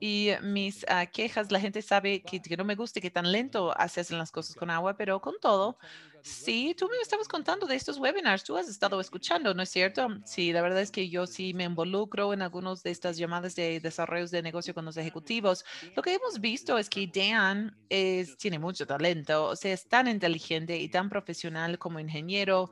y 0.00 0.30
mis 0.42 0.84
ah, 0.88 1.06
quejas, 1.06 1.52
la 1.52 1.60
gente 1.60 1.82
sabe 1.82 2.22
que, 2.22 2.40
que, 2.40 2.56
no 2.56 2.64
me 2.64 2.74
gusta 2.74 3.00
que 3.00 3.10
tan 3.10 3.30
lento 3.30 3.72
haces 3.78 4.10
las 4.10 4.30
cosas 4.30 4.56
con 4.56 4.70
agua, 4.70 4.96
pero 4.96 5.20
con 5.20 5.34
todo, 5.40 5.78
sí, 6.22 6.74
tú 6.76 6.88
me 6.88 6.96
estabas 7.02 7.28
contando 7.28 7.66
de 7.66 7.76
estos 7.76 7.98
webinars, 7.98 8.44
tú 8.44 8.56
has 8.56 8.68
estado 8.68 9.00
escuchando, 9.00 9.54
¿no 9.54 9.62
es 9.62 9.68
cierto? 9.68 10.08
Sí, 10.24 10.52
la 10.52 10.62
verdad 10.62 10.80
es 10.80 10.90
que 10.90 11.08
yo 11.08 11.26
sí 11.26 11.54
me 11.54 11.64
involucro 11.64 12.32
en 12.32 12.42
algunos 12.42 12.82
de 12.82 12.90
estas 12.90 13.16
llamadas 13.16 13.54
de 13.54 13.80
desarrollos 13.80 14.30
de 14.30 14.42
negocio 14.42 14.74
con 14.74 14.84
los 14.84 14.96
ejecutivos. 14.96 15.64
Lo 15.94 16.02
que 16.02 16.14
hemos 16.14 16.40
visto 16.40 16.78
es 16.78 16.88
que 16.88 17.06
Dan 17.06 17.76
es, 17.88 18.36
tiene 18.36 18.58
mucho 18.58 18.86
talento, 18.86 19.46
o 19.46 19.56
sea, 19.56 19.72
es 19.72 19.86
tan 19.86 20.08
inteligente 20.08 20.78
y 20.78 20.88
tan 20.88 21.08
profesional 21.08 21.78
como 21.78 22.00
ingeniero 22.00 22.70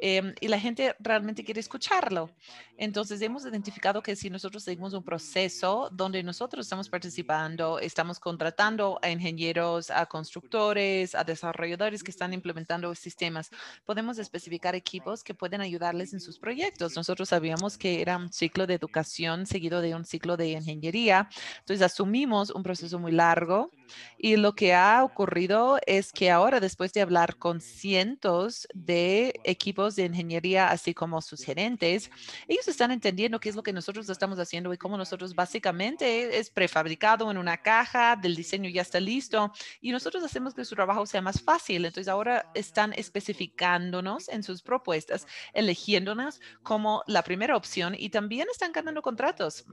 Em, 0.00 0.32
y 0.40 0.46
la 0.46 0.60
gente 0.60 0.94
realmente 1.00 1.44
quiere 1.44 1.60
escucharlo. 1.60 2.30
Entonces, 2.76 3.20
hemos 3.20 3.44
identificado 3.44 4.00
que 4.00 4.14
si 4.14 4.30
nosotros 4.30 4.62
seguimos 4.62 4.94
un 4.94 5.02
proceso 5.02 5.90
donde 5.92 6.22
nosotros 6.22 6.66
estamos 6.66 6.88
participando, 6.88 7.80
estamos 7.80 8.20
contratando 8.20 9.00
a 9.02 9.10
ingenieros, 9.10 9.90
a 9.90 10.06
constructores, 10.06 11.16
a 11.16 11.24
desarrolladores 11.24 12.04
que 12.04 12.12
están 12.12 12.32
implementando 12.32 12.94
sistemas, 12.94 13.50
podemos 13.84 14.18
especificar 14.18 14.76
equipos 14.76 15.24
que 15.24 15.34
pueden 15.34 15.60
ayudarles 15.60 16.12
en 16.12 16.20
sus 16.20 16.38
proyectos. 16.38 16.94
Nosotros 16.94 17.30
sabíamos 17.30 17.76
que 17.76 18.00
era 18.00 18.16
un 18.16 18.32
ciclo 18.32 18.68
de 18.68 18.74
educación 18.74 19.46
seguido 19.46 19.80
de 19.80 19.96
un 19.96 20.04
ciclo 20.04 20.36
de 20.36 20.50
ingeniería. 20.50 21.28
Entonces, 21.58 21.84
asumimos 21.84 22.50
un 22.50 22.62
proceso 22.62 23.00
muy 23.00 23.10
largo 23.10 23.72
Y 24.16 24.36
lo 24.36 24.54
que 24.54 24.74
ha 24.74 25.04
ocurrido 25.04 25.78
es 25.86 26.12
que 26.12 26.30
ahora, 26.30 26.60
después 26.60 26.92
de 26.92 27.00
hablar 27.00 27.36
con 27.36 27.60
cientos 27.60 28.66
de 28.74 29.40
equipos 29.44 29.96
de 29.96 30.06
ingeniería, 30.06 30.70
así 30.70 30.94
como 30.94 31.20
sus 31.22 31.42
gerentes, 31.44 32.10
ellos 32.46 32.68
están 32.68 32.90
entendiendo 32.90 33.40
qué 33.40 33.48
es 33.48 33.56
lo 33.56 33.62
que 33.62 33.72
nosotros 33.72 34.08
estamos 34.08 34.38
haciendo 34.38 34.72
y 34.72 34.78
cómo 34.78 34.96
nosotros 34.96 35.34
básicamente 35.34 36.38
es 36.38 36.50
prefabricado 36.50 37.30
en 37.30 37.38
una 37.38 37.58
caja, 37.58 38.16
del 38.16 38.36
diseño 38.36 38.68
ya 38.70 38.82
está 38.82 39.00
listo 39.00 39.52
y 39.80 39.92
nosotros 39.92 40.22
hacemos 40.24 40.54
que 40.54 40.64
su 40.64 40.74
trabajo 40.74 41.06
sea 41.06 41.22
más 41.22 41.40
fácil. 41.40 41.84
Entonces 41.84 42.08
ahora 42.08 42.50
están 42.54 42.92
especificándonos 42.92 44.28
en 44.28 44.42
sus 44.42 44.62
propuestas, 44.62 45.26
eligiéndonos 45.52 46.40
como 46.62 47.02
la 47.06 47.22
primera 47.22 47.56
opción 47.56 47.94
y 47.96 48.10
también 48.10 48.48
están 48.50 48.72
ganando 48.72 49.02
contratos. 49.02 49.64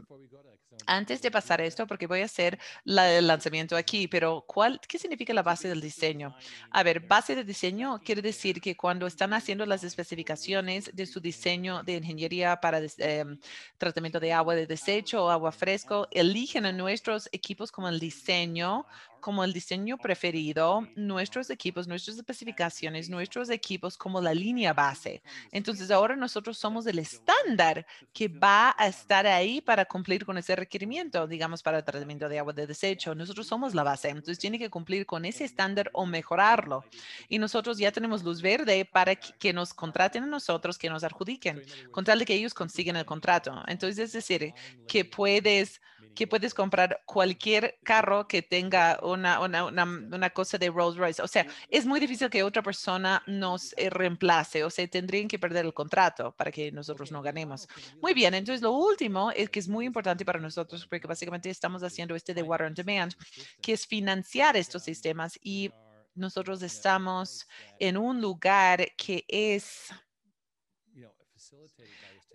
Antes 0.87 1.21
de 1.21 1.31
pasar 1.31 1.61
esto, 1.61 1.87
porque 1.87 2.05
voy 2.05 2.21
a 2.21 2.25
hacer 2.25 2.59
la, 2.83 3.11
el 3.11 3.27
lanzamiento 3.27 3.77
aquí, 3.77 4.04
pero 4.07 4.43
¿cuál, 4.47 4.79
¿qué 4.87 4.97
significa 4.97 5.33
la 5.33 5.43
base 5.43 5.67
del 5.67 5.81
diseño? 5.81 6.35
A 6.71 6.83
ver, 6.83 6.99
base 7.01 7.35
de 7.35 7.43
diseño 7.43 7.99
quiere 8.03 8.21
decir 8.21 8.61
que 8.61 8.75
cuando 8.75 9.07
están 9.07 9.33
haciendo 9.33 9.65
las 9.65 9.83
especificaciones 9.83 10.91
de 10.93 11.05
su 11.05 11.19
diseño 11.19 11.83
de 11.83 11.93
ingeniería 11.93 12.59
para 12.59 12.81
em, 12.97 13.39
tratamiento 13.77 14.19
de 14.19 14.33
agua 14.33 14.55
de 14.55 14.67
desecho 14.67 15.25
o 15.25 15.29
agua 15.29 15.51
fresco, 15.51 16.07
eligen 16.11 16.65
a 16.65 16.71
nuestros 16.71 17.29
equipos 17.31 17.71
como 17.71 17.89
el 17.89 17.99
diseño 17.99 18.85
como 19.25 19.43
el 19.43 19.53
diseño 19.53 19.97
preferido, 19.97 20.87
nuestros 20.95 21.49
equipos, 21.49 21.87
nuestras 21.87 22.15
especificaciones, 22.15 23.09
nuestros 23.09 23.49
equipos 23.49 23.97
como 23.97 24.21
la 24.21 24.35
línea 24.35 24.71
base. 24.71 25.23
Entonces, 25.51 25.89
ahora 25.89 26.15
nosotros 26.15 26.59
somos 26.59 26.85
el 26.85 26.99
estándar 26.99 27.87
que 28.13 28.27
va 28.27 28.75
a 28.77 28.85
estar 28.85 29.25
ahí 29.25 29.61
para 29.61 29.85
cumplir 29.85 30.27
con 30.27 30.37
ese 30.37 30.55
requerimiento, 30.55 31.25
digamos, 31.25 31.63
para 31.63 31.79
el 31.79 31.83
tratamiento 31.83 32.29
de 32.29 32.37
agua 32.37 32.53
de 32.53 32.67
desecho. 32.67 33.15
Nosotros 33.15 33.47
somos 33.47 33.73
la 33.73 33.81
base, 33.81 34.09
entonces 34.09 34.37
tiene 34.37 34.59
que 34.59 34.69
cumplir 34.69 35.07
con 35.07 35.25
ese 35.25 35.43
estándar 35.43 35.89
o 35.93 36.05
mejorarlo. 36.05 36.85
Y 37.27 37.39
nosotros 37.39 37.79
ya 37.79 37.91
tenemos 37.91 38.21
luz 38.21 38.43
verde 38.43 38.85
para 38.85 39.15
que, 39.15 39.53
nos 39.53 39.73
contraten 39.73 40.21
a 40.21 40.27
nosotros, 40.27 40.77
que 40.77 40.87
nos 40.87 41.03
adjudiquen, 41.03 41.63
con 41.89 42.05
tal 42.05 42.19
de 42.19 42.25
que 42.25 42.35
ellos 42.35 42.53
consigan 42.53 42.95
el 42.95 43.05
contrato. 43.05 43.63
Entonces, 43.65 43.97
es 43.97 44.13
decir, 44.13 44.53
que 44.87 45.03
puedes 45.03 45.81
que 46.15 46.27
puedes 46.27 46.53
comprar 46.53 47.01
cualquier 47.05 47.77
carro 47.83 48.27
que 48.27 48.41
tenga 48.41 48.99
una, 49.03 49.39
una, 49.41 49.65
una, 49.65 49.83
una 49.83 50.29
cosa 50.29 50.57
de 50.57 50.69
Rolls 50.69 50.97
Royce. 50.97 51.21
O 51.21 51.27
sea, 51.27 51.45
es 51.69 51.85
muy 51.85 51.99
difícil 51.99 52.29
que 52.29 52.43
otra 52.43 52.63
persona 52.63 53.21
nos 53.27 53.73
eh, 53.77 53.89
reemplace. 53.89 54.63
O 54.63 54.69
sea, 54.69 54.87
tendrían 54.87 55.27
que 55.27 55.37
perder 55.37 55.65
el 55.65 55.73
contrato 55.73 56.33
para 56.35 56.51
que 56.51 56.71
nosotros 56.71 57.11
no 57.11 57.21
ganemos. 57.21 57.67
Muy 58.01 58.13
bien, 58.13 58.33
entonces 58.33 58.61
lo 58.61 58.71
último 58.71 59.31
es 59.31 59.49
que 59.49 59.59
es 59.59 59.67
muy 59.67 59.85
importante 59.85 60.25
para 60.25 60.39
nosotros 60.39 60.87
porque 60.87 61.07
básicamente 61.07 61.49
estamos 61.49 61.83
haciendo 61.83 62.15
este 62.15 62.33
de 62.33 62.41
Water 62.41 62.67
on 62.67 62.73
Demand, 62.73 63.13
que 63.61 63.73
es 63.73 63.85
financiar 63.85 64.55
estos 64.55 64.83
sistemas 64.83 65.37
y 65.41 65.71
nosotros 66.13 66.61
estamos 66.61 67.45
en 67.77 67.97
un 67.97 68.21
lugar 68.21 68.87
que 68.95 69.25
es 69.27 69.89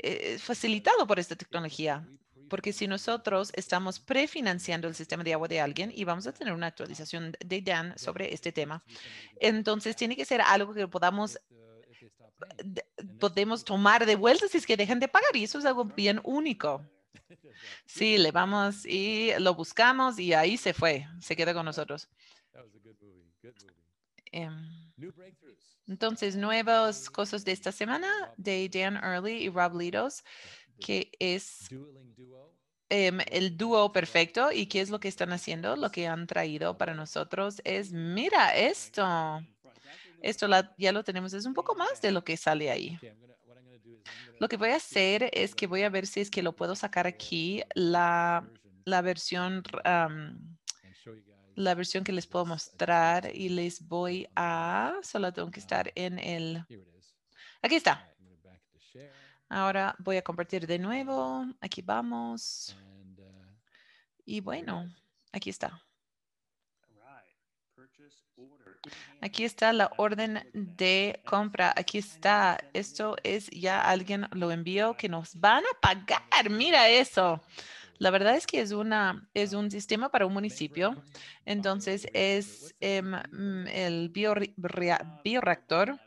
eh, 0.02 0.38
facilitado 0.38 1.06
por 1.06 1.18
esta 1.18 1.37
tecnología. 1.37 2.06
Porque 2.50 2.75
si 2.75 2.87
nosotros 2.87 3.50
estamos 3.54 3.99
prefinanciando 4.00 4.87
el 4.88 4.95
sistema 4.95 5.25
de 5.25 5.33
agua 5.33 5.49
de 5.49 5.61
alguien 5.61 5.90
y 5.95 6.04
vamos 6.04 6.26
a 6.26 6.33
tener 6.33 6.52
una 6.52 6.66
actualización 6.66 7.35
de 7.42 7.62
Dan 7.62 7.99
sobre 7.99 8.35
este 8.35 8.52
tema, 8.52 8.83
entonces 9.37 9.97
tiene 9.97 10.16
que 10.16 10.26
ser 10.26 10.42
algo 10.42 10.75
que 10.75 10.87
podamos 10.87 11.38
de- 12.64 12.85
podemos 13.19 13.64
tomar 13.64 14.04
de 14.04 14.16
vuelta 14.16 14.49
si 14.49 14.59
es 14.59 14.66
que 14.66 14.76
dejan 14.76 14.99
de 15.00 15.09
pagar 15.09 15.35
y 15.35 15.45
eso 15.45 15.59
es 15.59 15.64
algo 15.64 15.85
bien 15.85 16.21
único. 16.25 16.85
Sí, 17.87 18.19
le 18.19 18.30
vamos 18.33 18.85
y 18.87 19.30
lo 19.38 19.54
buscamos 19.54 20.19
y 20.19 20.33
ahí 20.35 20.57
se 20.57 20.73
fue, 20.75 21.07
se 21.21 21.37
queda 21.37 21.54
con 21.54 21.64
nosotros. 21.64 22.09
Em, 24.33 24.92
entonces, 25.87 26.37
nuevas 26.37 27.11
cosas 27.11 27.45
de 27.45 27.52
esta 27.52 27.73
semana 27.73 28.33
de 28.37 28.69
Dan 28.69 28.97
Early 28.97 29.45
y 29.45 29.49
Rob 29.49 29.76
Litos, 29.76 30.23
que 30.80 31.12
es 31.20 31.68
em, 32.88 33.18
el 33.30 33.56
dúo 33.56 33.92
perfecto. 33.92 34.50
¿Y 34.52 34.66
qué 34.66 34.80
es 34.80 34.90
lo 34.90 34.99
que 35.00 35.08
están 35.08 35.32
haciendo? 35.32 35.76
Lo 35.76 35.90
que 35.90 36.06
han 36.08 36.26
traído 36.26 36.76
para 36.76 36.94
nosotros 36.94 37.60
es, 37.64 37.92
mira 37.92 38.56
esto. 38.56 39.04
Esto 40.22 40.49
la- 40.49 40.75
ya 40.78 40.92
lo 40.92 41.04
tenemos, 41.04 41.32
es 41.32 41.46
un 41.46 41.54
poco 41.54 41.75
más 41.75 42.00
de 42.00 42.12
lo 42.12 42.25
que 42.25 42.37
sale 42.37 42.70
ahí. 42.70 42.99
Lo 44.38 44.49
que 44.49 44.56
voy 44.56 44.70
a 44.70 44.76
hacer 44.76 45.30
es 45.32 45.54
que 45.54 45.66
voy 45.66 45.82
a 45.82 45.90
ver 45.90 46.06
si 46.06 46.20
es 46.20 46.30
que 46.30 46.42
lo 46.42 46.54
puedo 46.56 46.75
sacar 46.76 47.06
aquí, 47.06 47.62
la, 47.75 48.50
la 48.84 49.02
versión, 49.02 49.62
la 51.54 51.75
versión 51.75 52.04
que 52.04 52.12
les 52.12 52.26
puedo 52.26 52.46
mostrar 52.46 53.30
y 53.34 53.49
les 53.50 53.87
voy 53.87 54.28
a, 54.37 54.94
solo 55.02 55.32
tengo 55.32 55.50
que 55.50 55.60
estar 55.60 55.92
en 55.94 56.18
el, 56.18 56.64
aquí 57.62 57.76
está. 57.76 58.06
Ahora 59.52 59.97
voy 59.99 60.16
a 60.16 60.23
compartir 60.23 60.64
de 60.64 60.78
nuevo. 60.78 61.45
Aquí 61.61 61.83
vamos. 61.83 62.76
Y 64.25 64.40
bueno, 64.40 64.88
aquí 65.33 65.50
está. 65.50 65.83
Aquí 69.21 69.42
está 69.45 69.73
la 69.73 69.90
orden 69.97 70.49
de 70.54 71.21
compra. 71.26 71.75
Aquí 71.76 71.99
está. 71.99 72.59
Esto 72.73 73.16
es 73.25 73.50
ya 73.50 73.80
alguien 73.80 74.28
lo 74.30 74.52
envió 74.52 74.97
que 74.97 75.09
nos 75.09 75.35
van 75.35 75.64
a 75.64 75.80
pagar. 75.80 76.49
Mira 76.49 76.88
eso. 76.88 77.42
La 77.99 78.11
verdad 78.11 78.37
es 78.37 78.47
que 78.47 78.61
es 78.61 78.71
una 78.71 79.28
es 79.35 79.52
un 79.52 79.69
sistema 79.73 80.11
para 80.11 80.26
un 80.26 80.33
municipio. 80.33 80.95
Entonces 81.45 82.07
es 82.14 82.73
em, 82.78 83.11
mm, 83.11 83.66
el 83.66 84.11
bioreactor. 84.11 85.99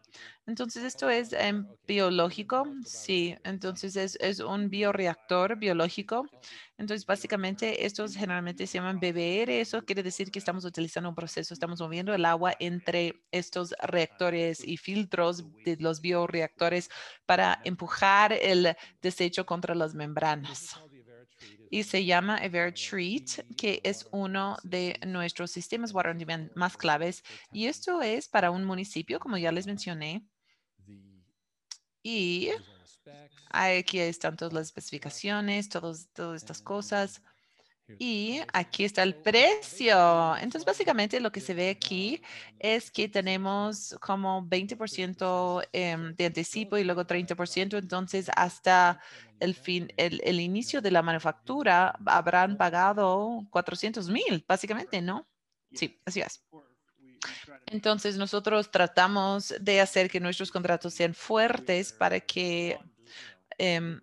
Entonces 0.46 0.84
esto 0.84 1.10
es 1.10 1.34
em, 1.34 1.68
biológico. 1.88 2.66
Sí, 2.86 3.36
entonces 3.44 3.96
es, 3.96 4.18
es 4.20 4.40
un 4.40 4.70
bioreactor 4.70 5.58
biológico. 5.58 6.26
Entonces, 6.78 7.06
básicamente, 7.06 7.86
estos 7.86 8.16
generalmente 8.16 8.68
se 8.68 8.78
llaman 8.78 9.00
BBR. 9.00 9.62
Eso 9.62 9.82
quiere 9.84 10.04
decir 10.04 10.32
que 10.32 10.40
estamos 10.40 10.66
utilizando 10.66 11.10
un 11.10 11.16
proceso, 11.16 11.54
estamos 11.54 11.80
moviendo 11.80 12.14
el 12.14 12.26
agua 12.26 12.54
entre 12.60 13.24
estos 13.32 13.74
reactores 13.82 14.64
y 14.64 14.78
filtros 14.78 15.46
de 15.64 15.78
los 15.80 16.02
bioreactores 16.02 16.90
para 17.26 17.60
empujar 17.64 18.34
el 18.34 18.76
desecho 19.02 19.46
contra 19.46 19.76
las 19.76 19.94
membranas. 19.96 20.76
Y 21.74 21.82
se 21.86 22.06
llama 22.06 22.38
EverTreat, 22.38 23.48
que 23.58 23.82
es 23.84 24.08
uno 24.12 24.58
de 24.62 25.00
nuestros 25.08 25.50
sistemas 25.50 25.92
Water 25.92 26.12
on 26.12 26.20
Demand 26.20 26.52
más 26.54 26.78
claves. 26.78 27.24
Y 27.52 27.66
esto 27.66 28.04
es 28.04 28.28
para 28.30 28.52
un 28.52 28.64
municipio, 28.64 29.20
como 29.20 29.40
ya 29.40 29.52
les 29.52 29.66
mencioné. 29.66 30.24
Y 32.04 32.52
aquí 33.50 33.98
están 33.98 34.38
todas 34.38 34.54
las 34.54 34.68
especificaciones, 34.68 35.68
todos, 35.68 36.10
todas 36.14 36.44
estas 36.44 36.62
cosas. 36.62 37.24
Y 38.00 38.42
aquí 38.54 38.84
está 38.84 39.04
el 39.04 39.16
precio. 39.16 40.36
Entonces, 40.38 40.66
básicamente 40.66 41.20
lo 41.20 41.32
que 41.32 41.42
se 41.42 41.54
ve 41.54 41.70
aquí 41.70 42.22
es 42.60 42.92
que 42.92 43.10
tenemos 43.10 43.96
como 44.02 44.44
20% 44.44 45.68
em, 45.72 46.16
de 46.16 46.26
anticipo 46.26 46.78
y 46.78 46.84
luego 46.84 47.06
30%. 47.06 47.78
Entonces, 47.78 48.30
hasta 48.36 49.00
el 49.40 49.56
fin, 49.56 49.92
el, 49.98 50.22
el 50.24 50.40
inicio 50.40 50.82
de 50.82 50.92
la 50.92 51.02
manufactura 51.02 51.98
habrán 52.06 52.58
pagado 52.58 53.46
400 53.50 54.10
mil, 54.10 54.44
básicamente, 54.48 55.02
¿no? 55.02 55.28
Sí, 55.74 56.00
así 56.06 56.22
es. 56.22 56.44
Entonces, 57.66 58.18
nosotros 58.18 58.70
tratamos 58.72 59.54
de 59.60 59.82
hacer 59.82 60.10
que 60.10 60.20
nuestros 60.20 60.52
contratos 60.52 60.94
sean 60.94 61.14
fuertes 61.14 61.94
para 61.94 62.20
que 62.20 62.78
em, 63.58 64.00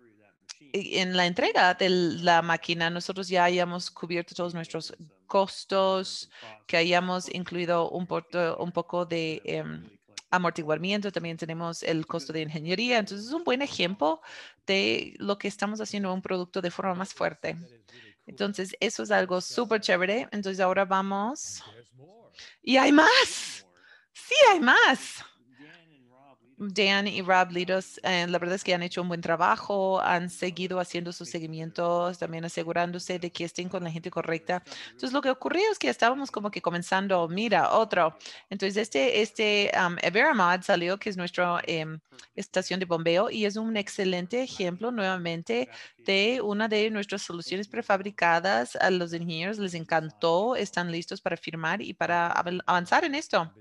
en 0.73 1.15
la 1.15 1.25
entrega 1.25 1.73
de 1.73 1.89
la 1.89 2.41
máquina 2.41 2.89
nosotros 2.89 3.27
ya 3.27 3.43
hayamos 3.43 3.91
cubierto 3.91 4.35
todos 4.35 4.53
nuestros 4.53 4.93
costos, 5.27 6.29
que 6.67 6.77
hayamos 6.77 7.33
incluido 7.33 7.89
un, 7.89 8.05
poco 8.05 9.05
de 9.05 9.41
em, 9.45 9.89
amortiguamiento, 10.29 11.11
también 11.11 11.37
tenemos 11.37 11.83
el 11.83 12.05
costo 12.05 12.33
de 12.33 12.41
ingeniería. 12.41 12.97
Entonces, 12.97 13.27
es 13.27 13.33
un 13.33 13.43
buen 13.43 13.61
ejemplo 13.61 14.21
de 14.65 15.13
lo 15.19 15.37
que 15.37 15.47
estamos 15.47 15.79
haciendo 15.79 16.13
un 16.13 16.21
producto 16.21 16.61
de 16.61 16.71
forma 16.71 16.95
más 16.95 17.13
fuerte. 17.13 17.57
Entonces, 18.25 18.75
eso 18.79 19.03
es 19.03 19.11
algo 19.11 19.39
súper 19.41 19.81
chévere. 19.81 20.27
Entonces, 20.31 20.59
ahora 20.59 20.85
vamos. 20.85 21.63
Y 22.61 22.77
hay 22.77 22.91
más. 22.91 23.65
Sí, 24.13 24.35
hay 24.51 24.59
más. 24.59 25.23
Dan 26.61 27.07
y 27.07 27.21
Rob 27.23 27.51
Lidos, 27.51 27.99
eh, 28.03 28.27
la 28.27 28.37
verdad 28.37 28.55
es 28.55 28.63
que 28.63 28.73
han 28.73 28.83
hecho 28.83 29.01
un 29.01 29.07
buen 29.07 29.21
trabajo, 29.21 29.99
han 29.99 30.29
seguido 30.29 30.79
haciendo 30.79 31.11
sus 31.11 31.27
seguimientos, 31.27 32.19
también 32.19 32.45
asegurándose 32.45 33.17
de 33.17 33.31
que 33.31 33.45
estén 33.45 33.67
con 33.67 33.83
la 33.83 33.89
gente 33.89 34.11
correcta. 34.11 34.61
Entonces, 34.85 35.11
lo 35.11 35.21
que 35.21 35.31
ocurrió 35.31 35.63
es 35.71 35.79
que 35.79 35.89
estábamos 35.89 36.29
como 36.29 36.51
que 36.51 36.61
comenzando, 36.61 37.27
mira, 37.27 37.71
otro. 37.71 38.15
Entonces, 38.49 38.77
este, 38.77 39.21
este 39.21 39.71
um, 39.75 39.95
Everamod 40.03 40.61
salió, 40.61 40.99
que 40.99 41.09
es 41.09 41.17
nuestra 41.17 41.61
em, 41.65 41.99
estación 42.35 42.79
de 42.79 42.85
bombeo, 42.85 43.31
y 43.31 43.45
es 43.45 43.55
un 43.55 43.75
excelente 43.75 44.43
ejemplo 44.43 44.91
nuevamente 44.91 45.67
de 46.05 46.41
una 46.43 46.67
de 46.67 46.91
nuestras 46.91 47.23
soluciones 47.23 47.67
prefabricadas. 47.67 48.75
A 48.75 48.91
los 48.91 49.13
ingenieros 49.13 49.57
les 49.57 49.73
encantó, 49.73 50.55
están 50.55 50.91
listos 50.91 51.21
para 51.21 51.37
firmar 51.37 51.81
y 51.81 51.93
para 51.95 52.27
avanzar 52.67 53.03
en 53.03 53.15
esto. 53.15 53.51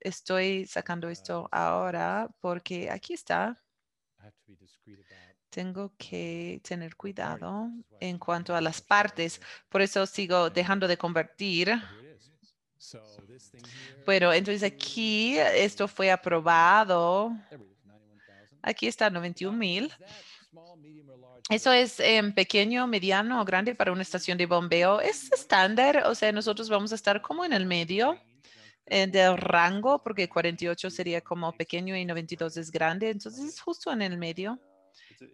Estoy 0.00 0.66
sacando 0.66 1.08
esto 1.08 1.48
ahora 1.50 2.28
porque 2.40 2.90
aquí 2.90 3.14
está. 3.14 3.56
I 4.20 4.26
have 4.26 4.32
to 4.32 4.42
be 4.46 4.56
discreet 4.56 4.98
about. 5.00 5.36
Tengo 5.50 5.94
que 5.96 6.60
tener 6.62 6.96
cuidado 6.96 7.70
en 8.00 8.18
cuanto 8.18 8.54
a 8.54 8.60
las 8.60 8.80
partes. 8.80 9.40
Por 9.68 9.80
eso 9.80 10.04
sigo 10.06 10.50
dejando 10.50 10.86
de 10.86 10.98
convertir. 10.98 11.72
Pero 14.04 14.32
entonces 14.32 14.62
aquí 14.62 15.38
esto 15.38 15.88
fue 15.88 16.10
aprobado. 16.10 17.32
There 17.48 17.62
we 17.62 17.68
go, 17.68 17.74
91,000. 17.84 18.58
Aquí 18.62 18.86
está 18.86 19.10
91 19.10 19.56
mil. 19.56 19.86
Is 19.86 19.90
that 19.98 20.08
small, 20.50 20.76
medium, 20.76 21.08
or 21.08 21.18
large? 21.18 21.42
Eso 21.48 21.72
es 21.72 22.00
em, 22.00 22.32
pequeño, 22.32 22.86
mediano 22.86 23.40
o 23.40 23.44
grande 23.44 23.74
para 23.74 23.92
una 23.92 24.02
estación 24.02 24.36
de 24.36 24.46
bombeo. 24.46 25.00
Es 25.00 25.32
estándar, 25.32 26.04
o 26.06 26.14
sea, 26.14 26.32
nosotros 26.32 26.68
vamos 26.68 26.92
a 26.92 26.96
estar 26.96 27.22
como 27.22 27.44
en 27.44 27.52
el 27.52 27.66
medio 27.66 28.20
del 28.86 29.36
rango, 29.36 30.02
porque 30.02 30.28
48 30.28 30.90
sería 30.90 31.20
como 31.20 31.52
pequeño 31.52 31.96
y 31.96 32.04
92 32.04 32.56
es 32.56 32.70
grande, 32.70 33.10
entonces 33.10 33.44
es 33.44 33.60
justo 33.60 33.92
en 33.92 34.02
el 34.02 34.16
medio. 34.16 34.60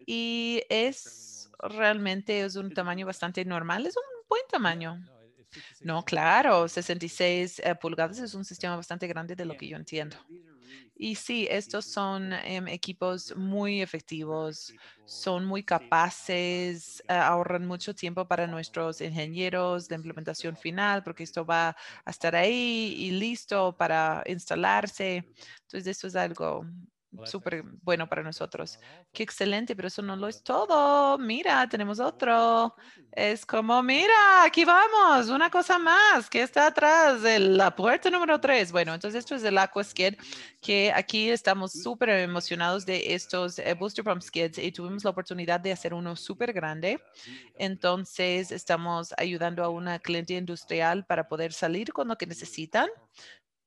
Y 0.06 0.62
es 0.68 1.50
realmente 1.58 2.44
es 2.44 2.56
un 2.56 2.72
tamaño 2.72 3.06
bastante 3.06 3.44
normal, 3.44 3.86
es 3.86 3.96
un 3.96 4.02
buen 4.28 4.42
tamaño. 4.50 4.96
No, 4.96 5.22
it- 5.24 5.38
it's 5.38 5.52
66 5.54 5.86
No, 5.86 5.94
inches. 5.98 6.04
claro, 6.06 6.68
66 6.68 7.58
eh, 7.60 7.74
pulgadas 7.74 8.18
es 8.18 8.34
un 8.34 8.44
sistema 8.44 8.76
bastante 8.76 9.06
grande 9.06 9.36
de 9.36 9.44
lo 9.44 9.56
que 9.56 9.68
yo 9.68 9.76
entiendo. 9.76 10.16
Y 11.02 11.16
sí, 11.16 11.48
estos 11.50 11.86
son 11.86 12.32
em, 12.32 12.68
equipos 12.68 13.34
muy 13.36 13.82
efectivos, 13.82 14.76
son 15.04 15.44
muy 15.44 15.64
capaces, 15.64 17.02
eh, 17.08 17.14
ahorran 17.14 17.66
mucho 17.66 17.92
tiempo 17.94 18.28
para 18.28 18.46
nuestros 18.46 19.00
ingenieros 19.00 19.88
de 19.88 19.96
implementación 19.96 20.56
final, 20.56 21.02
porque 21.02 21.24
esto 21.24 21.44
va 21.44 21.70
a 22.04 22.10
estar 22.10 22.36
ahí 22.36 22.94
y 22.96 23.10
listo 23.12 23.76
para 23.76 24.22
instalarse. 24.26 25.28
Entonces, 25.62 25.88
eso 25.98 26.06
es 26.06 26.14
algo 26.14 26.64
súper 27.24 27.62
bueno 27.82 28.08
para 28.08 28.22
nosotros. 28.22 28.78
Qué 29.12 29.22
excelente, 29.22 29.76
pero 29.76 29.88
eso 29.88 30.02
no 30.02 30.16
lo 30.16 30.28
es 30.28 30.42
todo. 30.42 31.18
Mira, 31.18 31.68
tenemos 31.68 32.00
otro. 32.00 32.74
Es 33.10 33.44
como, 33.44 33.82
mira, 33.82 34.44
aquí 34.44 34.64
vamos, 34.64 35.28
una 35.28 35.50
cosa 35.50 35.78
más 35.78 36.30
que 36.30 36.42
está 36.42 36.68
atrás 36.68 37.22
de 37.22 37.38
la 37.38 37.74
puerta 37.74 38.08
número 38.10 38.40
tres. 38.40 38.72
Bueno, 38.72 38.94
entonces 38.94 39.20
esto 39.20 39.34
es 39.34 39.44
el 39.44 39.58
Aqua 39.58 39.84
Skid, 39.84 40.14
que 40.60 40.92
aquí 40.94 41.28
estamos 41.28 41.72
súper 41.72 42.08
emocionados 42.10 42.86
de 42.86 43.14
estos 43.14 43.58
eh, 43.58 43.74
Booster 43.74 44.04
Pump 44.04 44.22
Skids 44.22 44.58
y 44.58 44.72
tuvimos 44.72 45.04
la 45.04 45.10
oportunidad 45.10 45.60
de 45.60 45.72
hacer 45.72 45.92
uno 45.92 46.16
súper 46.16 46.52
grande. 46.52 47.02
Entonces 47.56 48.50
estamos 48.50 49.14
ayudando 49.18 49.62
a 49.62 49.68
una 49.68 49.98
cliente 49.98 50.34
industrial 50.34 51.04
para 51.04 51.28
poder 51.28 51.52
salir 51.52 51.92
con 51.92 52.08
lo 52.08 52.16
que 52.16 52.26
necesitan 52.26 52.88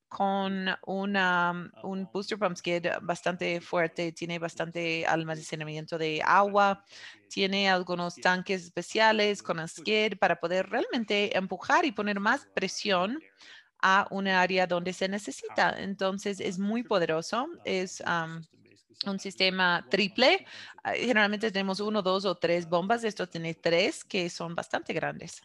con 0.08 0.68
una, 0.86 1.70
un 1.82 2.08
booster 2.12 2.38
pump 2.38 2.56
skid 2.56 2.86
bastante 3.02 3.60
fuerte, 3.60 4.12
tiene 4.12 4.38
bastante 4.38 5.04
almacenamiento 5.06 5.98
de 5.98 6.22
agua, 6.24 6.84
tiene 7.28 7.68
algunos 7.68 8.20
tanques 8.20 8.64
especiales 8.64 9.42
con 9.42 9.58
el 9.58 9.68
skid 9.68 10.18
para 10.18 10.36
poder 10.36 10.68
realmente 10.68 11.36
empujar 11.36 11.84
y 11.84 11.92
poner 11.92 12.20
más 12.20 12.46
presión 12.54 13.18
a 13.82 14.06
una 14.10 14.40
área 14.40 14.66
donde 14.66 14.92
se 14.92 15.08
necesita. 15.08 15.74
Entonces 15.78 16.40
es 16.40 16.58
muy 16.58 16.82
poderoso, 16.82 17.46
es 17.64 18.00
am, 18.06 18.42
un 19.06 19.18
sistema 19.18 19.86
triple. 19.90 20.46
Ah, 20.82 20.92
Generalmente 20.94 21.50
tenemos 21.50 21.80
uno, 21.80 22.02
dos 22.02 22.24
o 22.24 22.36
tres 22.36 22.68
bombas, 22.68 23.04
esto 23.04 23.28
tiene 23.28 23.54
tres 23.54 24.04
que 24.04 24.30
son 24.30 24.54
bastante 24.54 24.92
grandes. 24.92 25.42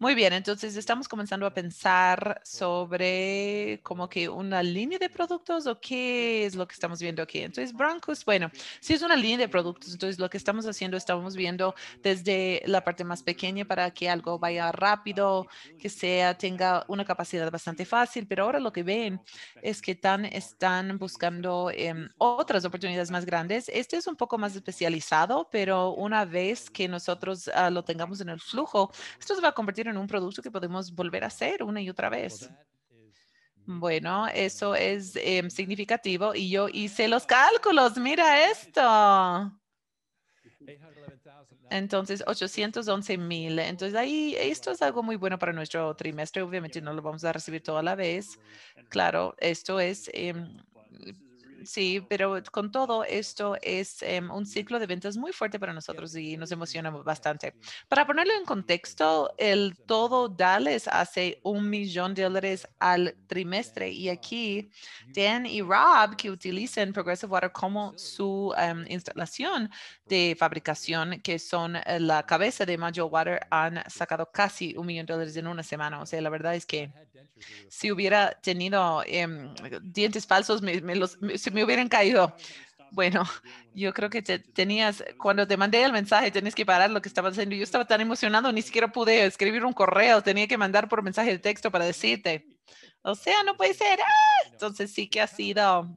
Muy 0.00 0.14
bien, 0.14 0.32
entonces 0.32 0.76
estamos 0.76 1.08
comenzando 1.08 1.44
a 1.44 1.52
pensar 1.52 2.40
sobre 2.44 3.80
como 3.82 4.08
que 4.08 4.28
una 4.28 4.62
línea 4.62 4.96
de 4.96 5.10
productos 5.10 5.66
o 5.66 5.80
qué 5.80 6.46
es 6.46 6.54
lo 6.54 6.68
que 6.68 6.74
estamos 6.74 7.00
viendo 7.00 7.20
aquí. 7.20 7.40
Entonces, 7.40 7.72
Broncos, 7.72 8.24
bueno, 8.24 8.48
si 8.78 8.94
es 8.94 9.02
una 9.02 9.16
línea 9.16 9.38
de 9.38 9.48
productos, 9.48 9.92
entonces 9.92 10.20
lo 10.20 10.30
que 10.30 10.36
estamos 10.36 10.66
haciendo, 10.66 10.96
estamos 10.96 11.34
viendo 11.34 11.74
desde 12.00 12.62
la 12.66 12.84
parte 12.84 13.02
más 13.02 13.24
pequeña 13.24 13.64
para 13.64 13.90
que 13.90 14.08
algo 14.08 14.38
vaya 14.38 14.70
rápido, 14.70 15.48
que 15.80 15.88
sea, 15.88 16.38
tenga 16.38 16.84
una 16.86 17.04
capacidad 17.04 17.50
bastante 17.50 17.84
fácil, 17.84 18.28
pero 18.28 18.44
ahora 18.44 18.60
lo 18.60 18.72
que 18.72 18.84
ven 18.84 19.20
es 19.62 19.82
que 19.82 19.96
tan, 19.96 20.26
están 20.26 20.96
buscando 20.98 21.72
em, 21.74 22.08
otras 22.18 22.64
oportunidades 22.64 23.10
más 23.10 23.26
grandes. 23.26 23.68
Este 23.68 23.96
es 23.96 24.06
un 24.06 24.14
poco 24.14 24.38
más 24.38 24.54
especializado, 24.54 25.48
pero 25.50 25.90
una 25.90 26.24
vez 26.24 26.70
que 26.70 26.86
nosotros 26.86 27.48
ah, 27.52 27.68
lo 27.68 27.82
tengamos 27.82 28.20
en 28.20 28.28
el 28.28 28.38
flujo, 28.38 28.92
esto 29.18 29.34
se 29.34 29.40
va 29.40 29.48
a 29.48 29.52
convertir 29.52 29.87
en 29.88 29.96
un 29.96 30.06
producto 30.06 30.42
que 30.42 30.50
podemos 30.50 30.94
volver 30.94 31.24
a 31.24 31.28
hacer 31.28 31.62
una 31.62 31.80
y 31.80 31.90
otra 31.90 32.08
vez. 32.08 32.50
Bueno, 33.70 34.26
eso 34.28 34.74
es 34.74 35.14
em, 35.16 35.50
significativo 35.50 36.34
y 36.34 36.48
yo 36.48 36.68
hice 36.68 37.06
los 37.06 37.26
cálculos. 37.26 37.98
Mira 37.98 38.50
esto. 38.50 38.80
811,000. 38.80 40.78
Now, 40.80 41.46
Entonces, 41.70 42.22
811 42.26 43.18
mil. 43.18 43.58
Entonces, 43.58 43.94
ahí 43.94 44.34
esto 44.38 44.70
es 44.70 44.82
algo 44.82 45.02
muy 45.02 45.16
bueno 45.16 45.38
para 45.38 45.52
nuestro 45.52 45.94
trimestre. 45.94 46.42
Obviamente 46.42 46.80
no 46.80 46.92
lo 46.92 47.02
vamos 47.02 47.24
a 47.24 47.32
recibir 47.32 47.62
toda 47.62 47.82
la 47.82 47.94
vez. 47.94 48.38
Claro, 48.88 49.34
esto 49.38 49.80
es, 49.80 50.10
em, 50.14 50.58
sí, 51.64 52.00
pero 52.08 52.40
con 52.52 52.70
todo 52.70 53.04
esto 53.04 53.56
es 53.60 54.02
em, 54.02 54.30
un 54.30 54.46
ciclo 54.46 54.78
de 54.78 54.86
ventas 54.86 55.16
muy 55.16 55.32
fuerte 55.32 55.58
para 55.58 55.72
nosotros 55.72 56.14
y 56.16 56.36
nos 56.36 56.50
emociona 56.52 56.90
bastante. 56.90 57.56
Para 57.88 58.06
ponerlo 58.06 58.32
en 58.34 58.44
contexto, 58.44 59.32
el 59.36 59.78
todo 59.86 60.28
Dallas 60.28 60.88
hace 60.88 61.40
un 61.42 61.68
millón 61.68 62.14
de 62.14 62.22
dólares 62.24 62.66
al 62.78 63.16
trimestre 63.26 63.90
y 63.90 64.08
aquí 64.08 64.70
Dan 65.06 65.46
y 65.46 65.60
Rob, 65.62 66.16
que 66.16 66.30
utilizan 66.30 66.92
Progressive 66.92 67.30
Water 67.32 67.52
como 67.52 67.92
su 67.96 68.54
em, 68.56 68.84
instalación 68.88 69.70
de 70.06 70.36
fabricación, 70.38 71.20
que 71.22 71.38
son 71.38 71.76
eh, 71.76 72.00
la 72.00 72.22
cabeza 72.24 72.64
de 72.66 72.78
Module 72.78 73.02
Water, 73.04 73.40
han 73.50 73.82
sacado 73.88 74.30
casi 74.32 74.74
un 74.76 74.86
millón 74.86 75.06
de 75.06 75.12
dólares 75.14 75.36
en 75.36 75.46
una 75.46 75.62
semana. 75.62 76.00
O 76.00 76.06
sea, 76.06 76.20
la 76.20 76.30
verdad 76.30 76.54
es 76.54 76.66
que 76.66 76.94
si 77.68 77.90
hubiera 77.92 78.32
tenido 78.42 79.02
em, 79.06 79.54
dientes 79.82 80.26
falsos, 80.26 80.62
me, 80.62 80.80
me 80.80 80.96
los, 80.96 81.16
me- 81.20 81.38
se 81.48 81.54
me 81.54 81.64
hubieran 81.64 81.88
caído. 81.88 82.34
Bueno, 82.90 83.22
yo 83.74 83.92
creo 83.92 84.08
que 84.08 84.22
te- 84.22 84.38
tenías, 84.38 85.04
cuando 85.18 85.46
te 85.46 85.56
mandé 85.56 85.82
el 85.82 85.92
mensaje, 85.92 86.30
tenías 86.30 86.54
que 86.54 86.64
parar 86.64 86.90
lo 86.90 87.02
que 87.02 87.08
estabas 87.08 87.32
haciendo. 87.32 87.54
Yo 87.54 87.62
estaba 87.62 87.86
tan 87.86 88.00
emocionado, 88.00 88.50
ni 88.52 88.62
siquiera 88.62 88.90
pude 88.90 89.24
escribir 89.26 89.64
un 89.64 89.72
correo, 89.74 90.22
tenía 90.22 90.46
que 90.46 90.56
mandar 90.56 90.88
por 90.88 91.02
mensaje 91.02 91.30
de 91.30 91.38
texto 91.38 91.70
para 91.70 91.84
decirte. 91.84 92.46
O 93.02 93.14
sea, 93.14 93.42
no 93.42 93.56
puede 93.56 93.74
ser. 93.74 94.00
¡ah! 94.00 94.48
Entonces 94.50 94.92
sí 94.92 95.08
que 95.08 95.20
ha 95.20 95.26
sido, 95.26 95.96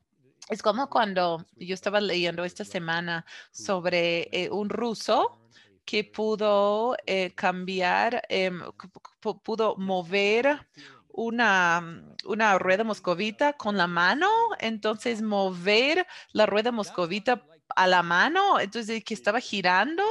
es 0.50 0.62
como 0.62 0.90
cuando 0.90 1.46
yo 1.56 1.74
estaba 1.74 2.02
leyendo 2.02 2.44
esta 2.44 2.66
semana 2.66 3.26
sobre 3.52 4.28
eh, 4.32 4.50
un 4.50 4.70
ruso 4.70 5.38
que 5.86 6.04
pudo 6.04 6.96
eh, 7.06 7.32
cambiar, 7.36 8.22
pu- 8.30 9.42
pudo 9.42 9.76
mover 9.78 10.68
una, 11.14 11.82
mm, 11.82 12.16
una 12.26 12.58
rueda 12.58 12.84
moscovita 12.84 13.54
con 13.54 13.78
la 13.78 13.88
mano, 13.88 14.30
entonces 14.60 15.22
mover 15.22 16.06
la 16.34 16.46
rueda 16.46 16.72
moscovita 16.72 17.46
a 17.76 17.88
la 17.88 18.04
mano, 18.04 18.60
entonces 18.60 19.04
que 19.04 19.14
estaba 19.14 19.40
girando. 19.40 20.04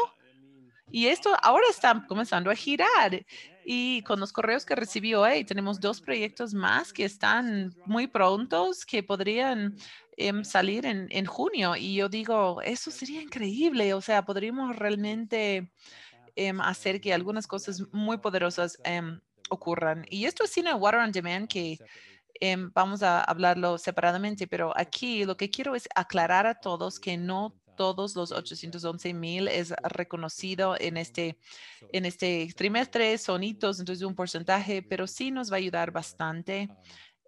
Y 0.91 1.07
esto 1.07 1.37
ahora 1.43 1.67
está 1.71 2.05
comenzando 2.09 2.51
a 2.51 2.55
girar. 2.55 3.25
Y 3.65 4.03
con 4.03 4.19
los 4.19 4.33
correos 4.33 4.65
que 4.65 4.75
recibí 4.75 5.15
hoy, 5.15 5.45
tenemos 5.45 5.81
dos 5.81 6.01
proyectos 6.01 6.55
más 6.55 6.93
que 6.93 7.05
están 7.05 7.75
muy 7.87 8.07
prontos, 8.09 8.85
que 8.85 9.03
podrían 9.03 9.77
em, 10.17 10.45
salir 10.45 10.87
en, 10.87 11.07
en 11.11 11.27
junio. 11.27 11.77
Y 11.77 11.95
yo 11.95 12.09
digo, 12.09 12.61
eso 12.63 12.91
sería 12.91 13.23
increíble. 13.23 13.95
O 13.95 14.01
sea, 14.01 14.25
podríamos 14.25 14.75
realmente 14.77 15.73
em, 16.37 16.61
hacer 16.61 17.01
que 17.01 17.15
algunas 17.15 17.47
cosas 17.47 17.83
muy 17.93 18.19
poderosas 18.19 18.79
em, 18.85 19.21
ocurran. 19.51 20.07
Y 20.09 20.25
esto 20.25 20.45
es 20.45 20.51
Cine 20.51 20.73
Water 20.75 21.01
on 21.01 21.13
Demand 21.13 21.49
que 21.49 21.79
em, 22.41 22.71
vamos 22.73 23.03
a 23.03 23.23
hablarlo 23.23 23.77
separadamente, 23.79 24.47
pero 24.47 24.73
aquí 24.77 25.25
lo 25.25 25.37
que 25.37 25.51
quiero 25.51 25.75
es 25.75 25.89
aclarar 25.95 26.47
a 26.47 26.55
todos 26.55 26.99
que 26.99 27.17
no 27.17 27.55
todos 27.77 28.15
los 28.15 28.31
811 28.31 29.15
mil 29.15 29.49
es 29.49 29.73
reconocido 29.83 30.77
en 30.79 30.99
este, 30.99 31.39
en 31.93 32.05
este 32.05 32.53
trimestre, 32.55 33.17
son 33.17 33.43
hitos, 33.43 33.81
entonces 33.81 34.05
un 34.05 34.15
porcentaje, 34.15 34.83
pero 34.83 35.07
sí 35.07 35.31
nos 35.31 35.51
va 35.51 35.55
a 35.55 35.59
ayudar 35.59 35.91
bastante 35.91 36.69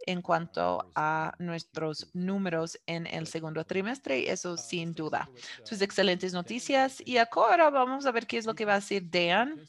en 0.07 0.23
cuanto 0.23 0.91
a 0.95 1.35
nuestros 1.39 2.09
números 2.13 2.79
en 2.87 3.07
el 3.07 3.27
segundo 3.27 3.65
trimestre, 3.65 4.31
eso 4.31 4.57
sin 4.57 4.95
duda. 4.95 5.31
Sus 5.63 5.81
excelentes 5.81 6.33
noticias. 6.33 7.01
Y 7.07 7.17
ahora 7.19 7.71
vamos 7.71 8.05
a 8.07 8.11
ver 8.13 8.27
qué 8.27 8.39
es 8.39 8.47
lo 8.47 8.55
que 8.55 8.65
va 8.65 8.73
a 8.75 8.81
decir 8.81 9.09
Dan. 9.09 9.61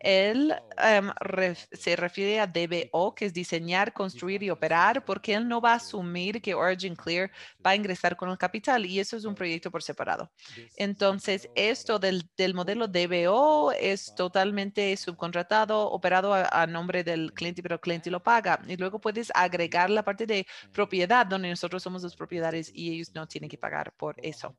Él 0.00 0.54
em, 0.78 1.08
ref- 1.20 1.68
se 1.72 1.96
refiere 1.96 2.40
a 2.40 2.46
DBO, 2.46 3.14
que 3.14 3.26
es 3.26 3.34
diseñar, 3.34 3.92
construir 3.92 4.42
y 4.42 4.50
operar, 4.50 5.04
porque 5.04 5.34
él 5.34 5.46
no 5.48 5.60
va 5.60 5.72
a 5.72 5.76
asumir 5.76 6.40
que 6.40 6.54
Origin 6.54 6.94
Clear 6.94 7.30
va 7.64 7.70
a 7.70 7.76
ingresar 7.76 8.16
con 8.16 8.30
el 8.30 8.38
capital 8.38 8.86
y 8.86 8.98
eso 9.00 9.16
es 9.16 9.24
un 9.24 9.34
proyecto 9.34 9.70
por 9.70 9.82
separado. 9.82 10.30
Entonces, 10.76 11.48
esto 11.54 11.98
del, 11.98 12.28
del 12.36 12.54
modelo 12.54 12.88
DBO 12.88 13.72
es 13.72 14.14
totalmente 14.14 14.96
subcontratado, 14.96 15.90
operado 15.90 16.32
a, 16.34 16.44
a 16.50 16.66
nombre 16.66 17.02
del 17.04 17.32
cliente, 17.32 17.62
pero 17.62 17.74
el 17.76 17.80
cliente 17.80 18.10
lo 18.10 18.22
paga. 18.22 18.60
Y 18.66 18.76
luego 18.76 19.00
puedes 19.00 19.30
agregar 19.34 19.65
la 19.68 20.02
parte 20.02 20.26
de 20.26 20.46
propiedad, 20.72 21.26
donde 21.26 21.50
nosotros 21.50 21.82
somos 21.82 22.02
los 22.02 22.16
propietarios 22.16 22.70
y 22.72 22.94
ellos 22.94 23.14
no 23.14 23.26
tienen 23.26 23.50
que 23.50 23.58
pagar 23.58 23.92
por 23.92 24.16
eso. 24.22 24.56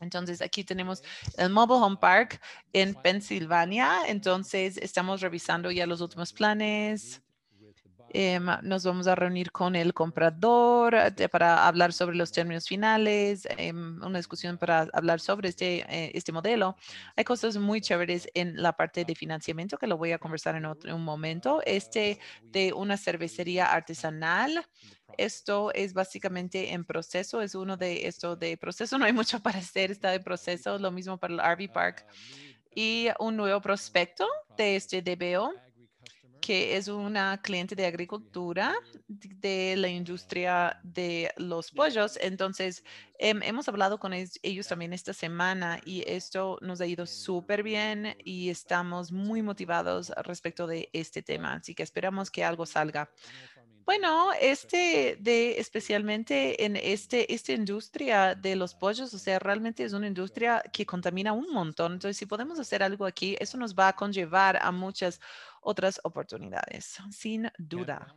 Entonces, 0.00 0.40
aquí 0.40 0.64
tenemos 0.64 1.02
el 1.36 1.50
Mobile 1.50 1.80
Home 1.84 1.96
Park 2.00 2.40
en 2.72 2.94
Pensilvania. 2.94 4.02
Entonces, 4.06 4.76
estamos 4.76 5.20
revisando 5.20 5.70
ya 5.70 5.86
los 5.86 6.00
últimos 6.00 6.32
planes. 6.32 7.20
Em, 8.10 8.46
nos 8.62 8.84
vamos 8.84 9.06
a 9.06 9.14
reunir 9.14 9.52
con 9.52 9.76
el 9.76 9.92
comprador 9.92 10.94
eh, 10.94 11.28
para 11.28 11.66
hablar 11.66 11.92
sobre 11.92 12.16
los 12.16 12.32
términos 12.32 12.66
finales, 12.66 13.46
em, 13.50 14.02
una 14.02 14.18
discusión 14.18 14.56
para 14.56 14.88
hablar 14.94 15.20
sobre 15.20 15.50
este, 15.50 15.80
eh, 15.80 16.10
este 16.14 16.32
modelo. 16.32 16.76
Hay 17.16 17.24
cosas 17.24 17.58
muy 17.58 17.82
chéveres 17.82 18.28
en 18.32 18.62
la 18.62 18.72
parte 18.72 19.04
de 19.04 19.14
financiamiento 19.14 19.76
que 19.76 19.86
lo 19.86 19.98
voy 19.98 20.12
a 20.12 20.18
conversar 20.18 20.56
en 20.56 20.64
otro 20.64 20.94
un 20.94 21.04
momento. 21.04 21.60
Este 21.66 22.18
de 22.42 22.72
una 22.72 22.96
cervecería 22.96 23.66
artesanal. 23.66 24.66
Esto 25.18 25.72
es 25.74 25.92
básicamente 25.92 26.72
en 26.72 26.84
proceso, 26.84 27.42
es 27.42 27.54
uno 27.54 27.76
de 27.76 28.06
esto 28.06 28.36
de 28.36 28.56
proceso. 28.56 28.98
No 28.98 29.04
hay 29.04 29.12
mucho 29.12 29.40
para 29.40 29.58
hacer, 29.58 29.90
está 29.90 30.10
de 30.10 30.20
proceso. 30.20 30.78
Lo 30.78 30.90
mismo 30.90 31.18
para 31.18 31.34
el 31.34 31.40
RV 31.40 31.72
Park. 31.72 32.06
Y 32.74 33.08
un 33.18 33.36
nuevo 33.36 33.60
prospecto 33.60 34.26
de 34.56 34.76
este 34.76 35.02
DBO 35.02 35.52
que 36.48 36.78
es 36.78 36.88
una 36.88 37.42
cliente 37.42 37.74
de 37.74 37.84
agricultura 37.84 38.74
de 39.06 39.74
la 39.76 39.88
industria 39.88 40.80
de 40.82 41.30
los 41.36 41.70
pollos. 41.70 42.18
Entonces, 42.22 42.82
em, 43.18 43.42
hemos 43.42 43.68
hablado 43.68 43.98
con 43.98 44.14
ellos 44.14 44.66
también 44.66 44.94
esta 44.94 45.12
semana 45.12 45.78
y 45.84 46.04
esto 46.06 46.56
nos 46.62 46.80
ha 46.80 46.86
ido 46.86 47.04
súper 47.04 47.62
bien 47.62 48.16
y 48.24 48.48
estamos 48.48 49.12
muy 49.12 49.42
motivados 49.42 50.08
respecto 50.24 50.66
de 50.66 50.88
este 50.94 51.20
tema. 51.20 51.52
Así 51.52 51.74
que 51.74 51.82
esperamos 51.82 52.30
que 52.30 52.42
algo 52.42 52.64
salga. 52.64 53.10
Bueno, 53.88 54.34
este 54.38 55.16
de 55.18 55.58
especialmente 55.58 56.62
en 56.66 56.76
este 56.76 57.32
esta 57.32 57.52
industria 57.52 58.34
de 58.34 58.54
los 58.54 58.74
pollos, 58.74 59.14
o 59.14 59.18
sea, 59.18 59.38
realmente 59.38 59.82
es 59.82 59.94
una 59.94 60.06
industria 60.06 60.62
que 60.74 60.84
contamina 60.84 61.32
un 61.32 61.50
montón. 61.54 61.94
Entonces, 61.94 62.18
si 62.18 62.26
podemos 62.26 62.58
hacer 62.58 62.82
algo 62.82 63.06
aquí, 63.06 63.34
eso 63.40 63.56
nos 63.56 63.74
va 63.74 63.88
a 63.88 63.96
conllevar 63.96 64.58
a 64.60 64.72
muchas 64.72 65.20
otras 65.62 66.02
oportunidades, 66.04 66.98
sin 67.10 67.50
duda. 67.56 68.14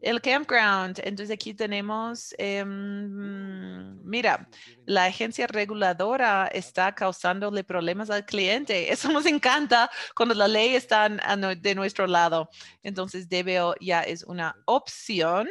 El 0.00 0.20
campground. 0.20 1.00
Entonces 1.02 1.30
aquí 1.34 1.54
tenemos, 1.54 2.34
em, 2.38 3.98
mira, 4.04 4.48
la 4.84 5.04
agencia 5.06 5.46
reguladora 5.46 6.48
está 6.48 6.94
causándole 6.94 7.64
problemas 7.64 8.10
al 8.10 8.24
cliente. 8.24 8.92
Eso 8.92 9.10
nos 9.10 9.26
encanta 9.26 9.90
cuando 10.14 10.34
la 10.34 10.48
ley 10.48 10.74
está 10.74 11.08
de 11.08 11.74
nuestro 11.74 12.06
lado. 12.06 12.50
Entonces 12.82 13.28
DBO 13.28 13.74
ya 13.80 14.02
es 14.02 14.22
una 14.24 14.54
opción. 14.66 15.48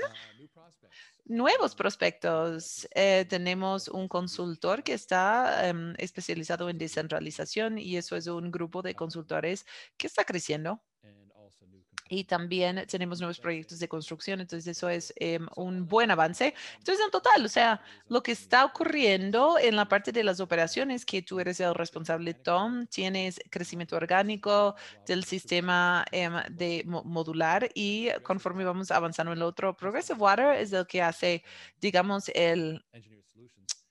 Nuevos 1.26 1.74
prospectos. 1.74 2.88
Eh, 2.94 3.26
tenemos 3.28 3.88
un 3.88 4.08
consultor 4.08 4.84
que 4.84 4.94
está 4.94 5.68
em, 5.68 5.96
especializado 5.98 6.70
en 6.70 6.78
descentralización 6.78 7.80
y 7.80 7.98
eso 7.98 8.16
es 8.16 8.28
un 8.28 8.52
grupo 8.52 8.84
de 8.84 8.94
consultores 8.94 9.66
que 9.98 10.06
está 10.06 10.24
creciendo. 10.24 10.84
Y 12.08 12.26
también 12.26 12.86
tenemos 12.88 13.20
nuevos 13.20 13.40
proyectos 13.40 13.80
de 13.80 13.88
construcción, 13.88 14.40
entonces 14.40 14.68
eso 14.78 14.88
es 14.90 15.12
em, 15.16 15.48
un 15.56 15.88
buen 15.88 16.12
avance. 16.12 16.54
Entonces, 16.78 17.04
en 17.04 17.10
total, 17.10 17.44
o 17.44 17.50
sea, 17.50 17.82
lo 18.10 18.22
que 18.22 18.32
está 18.32 18.64
ocurriendo 18.64 19.58
en 19.58 19.76
la 19.76 19.88
parte 19.88 20.12
de 20.12 20.24
las 20.24 20.40
operaciones, 20.40 21.04
que 21.04 21.24
tú 21.24 21.40
eres 21.40 21.60
el 21.60 21.74
responsable, 21.74 22.36
Tom, 22.36 22.86
tienes 22.88 23.40
crecimiento 23.50 23.96
orgánico 23.96 24.76
del 25.08 25.24
sistema 25.24 26.06
em, 26.12 26.34
de 26.52 26.84
mo- 26.86 27.04
modular 27.04 27.70
y 27.74 28.10
conforme 28.22 28.64
vamos 28.66 28.92
avanzando 28.92 29.32
en 29.32 29.40
el 29.40 29.44
otro, 29.44 29.76
Progressive 29.76 30.20
Water 30.20 30.56
es 30.58 30.74
el 30.74 30.86
que 30.86 31.02
hace, 31.02 31.44
digamos, 31.82 32.30
el, 32.36 32.86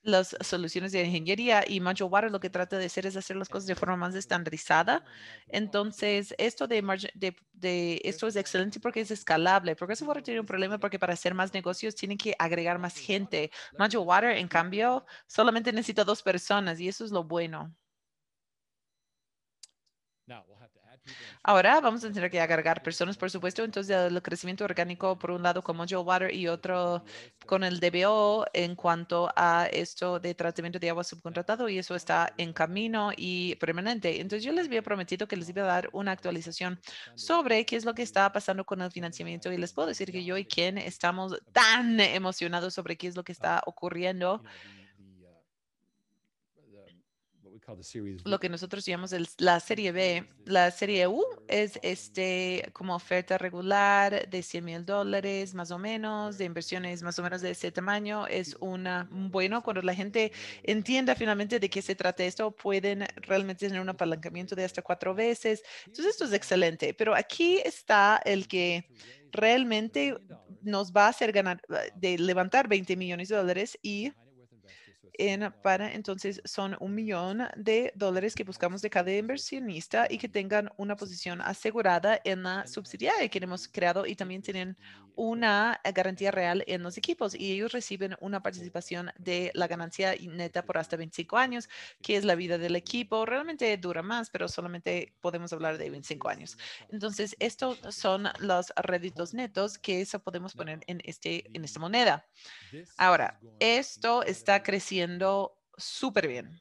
las 0.05 0.37
soluciones 0.41 0.93
de 0.93 1.03
ingeniería 1.05 1.65
y 1.67 1.81
Module 1.81 2.05
Water 2.11 2.31
lo 2.31 2.41
que 2.41 2.51
trata 2.51 2.79
de 2.79 2.87
hacer 2.87 3.07
es 3.07 3.17
hacer 3.17 3.37
las 3.37 3.49
cosas 3.49 3.67
de 3.67 3.75
forma 3.75 3.97
más 3.97 4.15
estandarizada. 4.15 5.05
Entonces, 5.49 6.35
esto 6.39 6.67
de, 6.69 6.83
de, 7.15 7.37
de 7.53 8.01
esto 8.05 8.27
es 8.29 8.37
excelente 8.37 8.81
porque 8.81 9.01
es 9.01 9.11
escalable. 9.11 9.77
Progressive 9.77 10.09
Water 10.09 10.23
tiene 10.23 10.41
un 10.41 10.47
problema 10.47 10.79
porque 10.79 10.99
para 10.99 11.15
hacer 11.15 11.35
más 11.35 11.53
negocios 11.55 11.95
tienen 11.95 12.19
que 12.19 12.35
agregar 12.39 12.79
más 12.79 12.97
gente. 12.99 13.51
Module 13.79 13.99
Water, 14.05 14.31
en 14.39 14.49
cambio, 14.49 15.05
solamente 15.27 15.73
necesita 15.73 16.05
dos 16.05 16.23
personas 16.23 16.81
y 16.81 16.89
eso 16.89 17.05
es 17.05 17.11
lo 17.11 17.25
bueno. 17.25 17.75
Ahora 21.43 21.81
vamos 21.81 22.05
a 22.05 22.13
tener 22.13 22.31
que 22.31 22.41
agregar 22.41 22.83
personas, 22.83 23.17
por 23.17 23.31
supuesto. 23.31 23.65
Entonces, 23.65 23.97
el 23.97 24.23
crecimiento 24.23 24.65
orgánico, 24.65 25.19
por 25.19 25.31
un 25.31 25.43
lado, 25.43 25.63
con 25.63 25.77
Module 25.77 25.99
Water 25.99 26.35
y 26.35 26.49
otro 26.49 27.05
con 27.47 27.65
el 27.65 27.81
DBO 27.81 28.47
en 28.53 28.75
cuanto 28.75 29.31
a 29.37 29.67
esto 29.67 30.19
de 30.19 30.35
tratamiento 30.35 30.79
de 30.79 30.91
agua 30.91 31.05
subcontratado 31.05 31.69
y 31.69 31.79
eso 31.79 31.95
está 31.95 32.33
en 32.39 32.53
camino 32.53 33.11
y 33.17 33.57
permanente. 33.57 34.21
Entonces, 34.21 34.45
yo 34.45 34.53
les 34.53 34.67
había 34.67 34.83
prometido 34.83 35.29
que 35.29 35.37
les 35.37 35.49
iba 35.49 35.63
a 35.63 35.67
dar 35.67 35.91
una 35.93 36.13
actualización 36.13 36.81
sobre 37.15 37.67
qué 37.67 37.77
es 37.77 37.85
lo 37.85 37.95
que 37.95 38.03
está 38.03 38.33
pasando 38.33 38.65
con 38.65 38.81
el 38.81 38.91
financiamiento 38.91 39.53
y 39.53 39.59
les 39.59 39.73
puedo 39.73 39.89
decir 39.89 40.11
que 40.11 40.25
yo 40.25 40.39
y 40.39 40.47
Ken 40.47 40.79
estamos 40.79 41.37
tan 41.53 42.01
emocionados 42.01 42.75
sobre 42.75 42.97
qué 42.97 43.09
es 43.09 43.17
lo 43.17 43.25
que 43.25 43.33
está 43.33 43.63
ocurriendo 43.67 44.43
lo 48.25 48.41
que 48.41 48.49
nosotros 48.49 48.85
llamamos 48.85 49.13
el- 49.13 49.29
la 49.39 49.61
serie 49.61 49.93
B. 49.93 50.27
La 50.45 50.71
serie 50.71 51.07
U 51.07 51.25
es 51.49 51.79
este 51.83 52.71
como 52.73 52.95
oferta 52.95 53.39
regular 53.39 54.29
de 54.29 54.43
100 54.43 54.65
mil 54.65 54.85
dólares 54.85 55.55
más 55.55 55.71
o 55.71 55.79
menos, 55.79 56.39
de 56.39 56.45
inversiones 56.45 57.03
más 57.03 57.19
o 57.19 57.23
menos 57.23 57.41
de 57.43 57.51
ese 57.51 57.71
tamaño. 57.73 58.27
Es 58.27 58.57
una 58.61 59.09
bueno 59.11 59.63
cuando 59.63 59.83
la 59.83 59.95
gente 59.95 60.33
entienda 60.63 61.15
finalmente 61.15 61.59
de 61.61 61.71
qué 61.71 61.83
se 61.83 61.95
trata 61.95 62.25
esto, 62.25 62.51
pueden 62.51 63.07
realmente 63.17 63.67
tener 63.67 63.81
un 63.81 63.89
apalancamiento 63.89 64.55
de 64.55 64.65
hasta 64.65 64.83
cuatro 64.83 65.15
veces. 65.15 65.63
Entonces 65.87 66.07
esto 66.07 66.25
es 66.25 66.33
excelente, 66.33 66.95
pero 66.95 67.15
aquí 67.15 67.59
está 67.65 68.21
el 68.25 68.49
que 68.49 68.89
realmente 69.33 70.17
nos 70.63 70.93
va 70.93 71.07
a 71.07 71.09
hacer 71.09 71.33
ganar, 71.33 71.61
de 71.95 72.19
levantar 72.19 72.69
20 72.69 72.97
millones 72.97 73.29
de 73.29 73.37
dólares 73.37 73.79
y 73.83 74.13
en, 75.19 75.53
para 75.63 75.93
entonces 75.93 76.41
son 76.45 76.77
un 76.81 76.95
millón 76.95 77.49
de 77.57 77.93
dólares 77.95 78.35
que 78.35 78.45
buscamos 78.45 78.83
de 78.83 78.91
cada 78.91 79.13
inversionista 79.13 80.07
y 80.11 80.19
que 80.19 80.29
tengan 80.29 80.71
una 80.77 80.97
posición 80.97 81.41
asegurada 81.41 82.21
en 82.25 82.43
la 82.43 82.67
subsidiaria 82.67 83.29
que 83.29 83.39
hemos 83.39 83.69
creado 83.69 84.07
y 84.07 84.17
también 84.17 84.43
tienen 84.43 84.77
una 85.17 85.81
eh, 85.85 85.93
garantía 85.93 86.31
real 86.31 86.65
en 86.67 86.83
los 86.83 86.97
equipos 86.97 87.35
y 87.35 87.53
ellos 87.53 87.73
reciben 87.73 88.17
una 88.21 88.43
participación 88.43 89.13
de 89.19 89.53
la 89.55 89.69
ganancia 89.69 90.15
neta 90.21 90.65
por 90.65 90.79
hasta 90.79 90.97
25 90.97 91.37
años, 91.37 91.69
que 92.03 92.17
es 92.17 92.25
la 92.25 92.35
vida 92.35 92.59
del 92.59 92.75
equipo. 92.75 93.25
Realmente 93.25 93.77
dura 93.77 94.03
más, 94.03 94.31
pero 94.31 94.49
solamente 94.49 95.15
podemos 95.21 95.53
hablar 95.53 95.79
de 95.79 95.91
25 95.91 96.29
años. 96.29 96.59
Entonces, 96.91 97.37
estos 97.39 97.79
son 97.95 98.29
los 98.41 98.73
réditos 98.77 99.35
netos 99.35 99.79
que 99.79 100.01
eso 100.01 100.19
podemos 100.21 100.55
poner 100.55 100.81
en, 100.87 101.01
este, 101.05 101.45
en 101.53 101.65
esta 101.65 101.79
moneda. 101.79 102.27
Ahora, 102.97 103.39
esto 103.61 104.23
está 104.25 104.63
creciendo 104.63 105.04
súper 105.77 106.29
bien. 106.29 106.61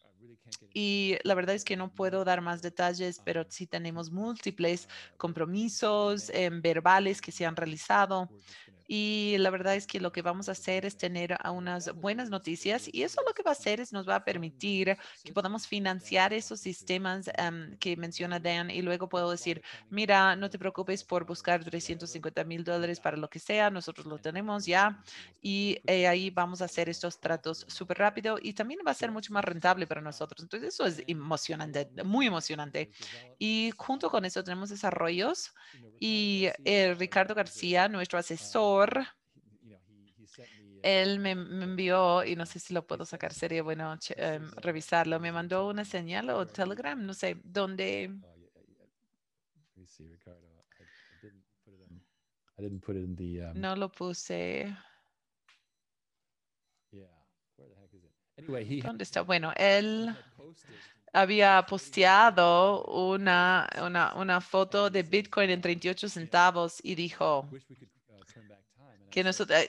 Y 0.74 1.18
la 1.24 1.36
verdad 1.36 1.56
es 1.56 1.64
que 1.66 1.78
no 1.78 1.94
puedo 1.94 2.24
dar 2.26 2.42
más 2.42 2.62
detalles, 2.62 3.20
pero 3.20 3.46
sí 3.50 3.68
tenemos 3.68 4.12
múltiples 4.12 4.88
compromisos 5.18 6.30
em, 6.30 6.62
verbales 6.62 7.22
que 7.22 7.32
se 7.32 7.46
han 7.46 7.56
realizado. 7.56 8.34
Y 8.88 9.36
la 9.40 9.50
verdad 9.50 9.76
es 9.76 9.88
que 9.88 10.00
lo 10.00 10.12
que 10.12 10.22
vamos 10.22 10.50
a 10.50 10.54
hacer 10.54 10.86
es 10.86 10.98
tener 10.98 11.38
unas 11.52 11.94
buenas 11.96 12.30
noticias 12.30 12.90
y 12.92 13.04
eso 13.04 13.22
lo 13.26 13.34
que 13.34 13.44
va 13.44 13.52
a 13.52 13.54
hacer 13.54 13.80
es 13.80 13.94
nos 13.94 14.08
va 14.08 14.16
a 14.16 14.26
permitir 14.26 14.98
que 15.24 15.34
podamos 15.34 15.68
financiar 15.68 16.34
esos 16.34 16.60
sistemas 16.60 17.30
em, 17.38 17.78
que 17.78 17.96
menciona 17.98 18.40
Dan 18.40 18.70
y 18.70 18.82
luego 18.82 19.10
puedo 19.10 19.32
decir, 19.32 19.62
mira, 19.90 20.36
no 20.36 20.50
te 20.50 20.60
preocupes 20.60 21.04
por 21.04 21.26
buscar 21.26 21.64
350 21.64 22.44
mil 22.44 22.64
dólares 22.64 23.00
para 23.00 23.18
lo 23.18 23.30
que 23.30 23.40
sea, 23.40 23.70
nosotros 23.70 24.06
lo 24.06 24.18
tenemos 24.18 24.66
ya 24.66 25.02
y 25.42 25.80
eh, 25.86 26.08
ahí 26.08 26.30
vamos 26.30 26.62
a 26.62 26.66
hacer 26.66 26.90
estos 26.90 27.20
tratos 27.20 27.66
súper 27.68 27.98
rápido 27.98 28.38
y 28.42 28.54
también 28.54 28.82
va 28.86 28.92
a 28.92 28.96
ser 28.96 29.12
mucho 29.12 29.34
más 29.34 29.46
rentable 29.46 29.88
para 29.88 30.02
nosotros. 30.02 30.44
Entonces 30.44 30.74
eso 30.74 30.86
es 30.86 31.04
emocionante, 31.08 31.90
muy 32.04 32.28
emocionante. 32.28 32.92
Y 33.40 33.72
junto 33.78 34.10
con 34.10 34.26
eso 34.26 34.44
tenemos 34.44 34.70
desarrollos 34.70 35.54
y 36.00 36.48
eh, 36.66 36.96
Ricardo 36.98 37.36
García, 37.36 37.88
nuestro 37.88 38.20
asesor, 38.20 38.73
él 40.84 41.20
me, 41.20 41.36
me 41.36 41.64
envió, 41.64 42.24
y 42.26 42.36
no 42.36 42.46
sé 42.46 42.60
si 42.60 42.74
lo 42.74 42.86
puedo 42.86 43.06
sacar, 43.06 43.34
sería 43.34 43.64
bueno 43.64 43.98
em, 44.18 44.52
revisarlo, 44.58 45.20
me 45.20 45.32
mandó 45.32 45.68
una 45.70 45.86
señal 45.86 46.30
o 46.30 46.46
Telegram, 46.46 47.02
no 47.06 47.14
sé, 47.14 47.38
donde 47.44 48.10
yeah, 48.10 48.36
yeah, 48.36 48.64
yeah. 48.68 48.86
Let 49.76 49.82
me 49.82 49.88
see, 49.88 50.08
Ricardo. 50.08 50.40
I, 50.46 50.84
I 50.84 51.22
didn't 51.22 51.44
put 51.64 51.74
it 51.74 51.90
in. 51.90 52.02
I 52.58 52.62
didn't 52.62 52.82
put 52.82 52.96
it 52.98 53.04
in 53.04 53.16
the. 53.16 53.42
Um, 53.50 53.62
no 53.62 53.76
lo 53.76 53.90
puse. 53.90 54.76
Yeah. 56.92 57.08
Where 57.56 57.70
the 57.70 57.76
heck 57.82 57.94
is 57.94 58.04
it? 58.04 58.12
Anyway, 58.38 58.66
he 58.66 58.80
had- 58.80 58.88
¿Dónde 58.88 59.04
está? 59.04 59.22
Bueno, 59.22 59.54
él 59.56 60.14
había 61.14 61.66
posteado 61.68 62.84
una, 62.86 63.70
una, 63.82 64.14
una 64.16 64.42
foto 64.42 64.90
de 64.90 65.04
Bitcoin 65.04 65.50
en 65.50 65.62
38 65.62 66.10
centavos 66.10 66.80
y 66.84 66.96
dijo 66.96 67.48
que 69.14 69.24
nosotros 69.24 69.60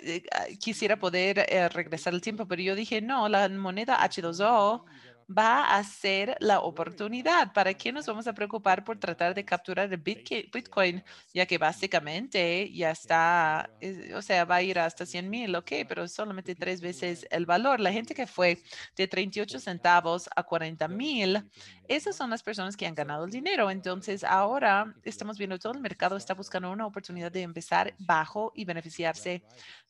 quisiera 0.59 0.99
poder 0.99 1.45
eh, 1.49 1.69
regresar 1.69 2.15
el 2.15 2.23
tiempo, 2.23 2.47
pero 2.49 2.63
yo 2.63 2.75
dije, 2.75 3.03
no, 3.03 3.29
la 3.29 3.47
moneda 3.51 3.99
H2O 4.03 4.85
va 5.27 5.77
a 5.77 5.83
ser 5.85 6.37
la 6.41 6.61
oportunidad. 6.61 7.53
¿Para 7.53 7.73
qué 7.75 7.93
nos 7.93 8.07
vamos 8.07 8.27
a 8.27 8.33
preocupar 8.35 8.85
por 8.85 8.99
tratar 8.99 9.35
de 9.35 9.45
capturar 9.45 9.91
el 9.93 9.99
Bitcoin? 9.99 11.03
Ya 11.33 11.47
que 11.47 11.59
básicamente 11.59 12.71
ya 12.73 12.91
está, 12.91 13.71
es- 13.81 14.13
o 14.15 14.23
sea, 14.23 14.45
va 14.45 14.57
a 14.57 14.63
ir 14.63 14.79
hasta 14.79 15.07
100 15.07 15.29
mil, 15.31 15.55
ok, 15.57 15.73
pero 15.89 16.09
solamente 16.09 16.55
tres 16.55 16.81
veces 16.81 17.27
el 17.31 17.47
valor. 17.47 17.81
La 17.81 17.93
gente 17.93 18.15
que 18.15 18.27
fue 18.27 18.63
de 18.97 19.09
38 19.09 19.59
centavos 19.61 20.29
a 20.37 20.43
40 20.43 20.89
mil, 20.89 21.43
esas 21.89 22.17
son 22.17 22.31
las 22.31 22.43
personas 22.43 22.77
que 22.77 22.87
han 22.87 22.95
ganado 22.95 23.25
el 23.25 23.31
dinero. 23.31 23.71
Entonces, 23.71 24.25
ahora 24.25 24.95
estamos 25.03 25.39
viendo 25.39 25.59
todo 25.59 25.73
el 25.73 25.81
mercado 25.81 26.17
está 26.17 26.35
buscando 26.35 26.71
una 26.71 26.87
oportunidad 26.87 27.31
de 27.31 27.43
empezar 27.43 27.95
bajo 27.99 28.53
y 28.55 28.65
beneficiarse 28.65 29.43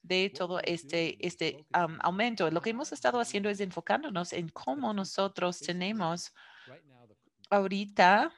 de 0.03 0.31
todo 0.31 0.61
este, 0.61 1.17
este 1.25 1.67
aumento. 1.73 2.51
Lo 2.51 2.61
que 2.61 2.71
hemos 2.71 2.93
estado 2.93 3.21
haciendo 3.21 3.49
es 3.49 3.61
enfocándonos 3.61 4.33
en 4.33 4.49
cómo 4.49 4.93
nosotros 4.93 5.61
tenemos 5.61 6.33
ahorita 7.51 8.33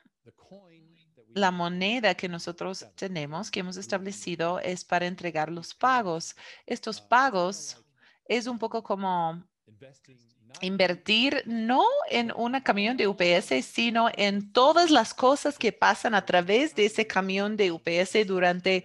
la 1.34 1.50
moneda 1.50 2.14
que 2.14 2.28
nosotros 2.28 2.86
tenemos, 2.94 3.50
que 3.50 3.60
hemos 3.60 3.76
establecido, 3.76 4.58
es 4.60 4.84
para 4.84 5.06
entregar 5.06 5.50
los 5.50 5.74
pagos. 5.74 6.34
Estos 6.64 7.00
pagos 7.00 7.84
es 8.24 8.46
un 8.46 8.58
poco 8.58 8.82
como 8.82 9.44
invertir 10.60 11.42
no 11.46 11.84
en 12.10 12.32
un 12.34 12.58
camión 12.60 12.96
de 12.96 13.08
UPS, 13.08 13.64
sino 13.64 14.08
en 14.16 14.52
todas 14.52 14.90
las 14.90 15.14
cosas 15.14 15.58
que 15.58 15.72
pasan 15.72 16.14
a 16.14 16.24
través 16.24 16.74
de 16.74 16.86
ese 16.86 17.06
camión 17.06 17.56
de 17.56 17.72
UPS 17.72 18.26
durante 18.26 18.84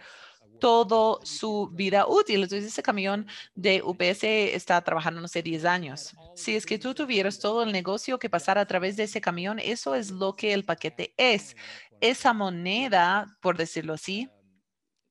todo 0.62 1.20
su 1.24 1.70
vida 1.74 2.06
útil. 2.08 2.44
Entonces, 2.44 2.72
ese 2.72 2.84
camión 2.84 3.28
de 3.56 3.82
UPS 3.84 4.24
está 4.24 4.82
trabajando, 4.82 5.20
no 5.20 5.28
sé, 5.28 5.42
10 5.42 5.66
años. 5.66 6.16
Si 6.36 6.56
es 6.56 6.66
que 6.66 6.78
tú 6.78 6.94
tuvieras 6.94 7.40
todo 7.40 7.64
el 7.64 7.72
negocio 7.72 8.20
que 8.20 8.30
pasara 8.30 8.62
a 8.62 8.68
través 8.68 8.96
de 8.96 9.04
ese 9.04 9.20
camión, 9.20 9.60
eso 9.60 9.96
es 9.96 10.12
lo 10.12 10.36
que 10.36 10.54
el 10.54 10.64
paquete 10.64 11.14
es. 11.18 11.56
Esa 12.00 12.34
moneda, 12.34 13.26
por 13.42 13.58
decirlo 13.58 13.94
así, 13.94 14.30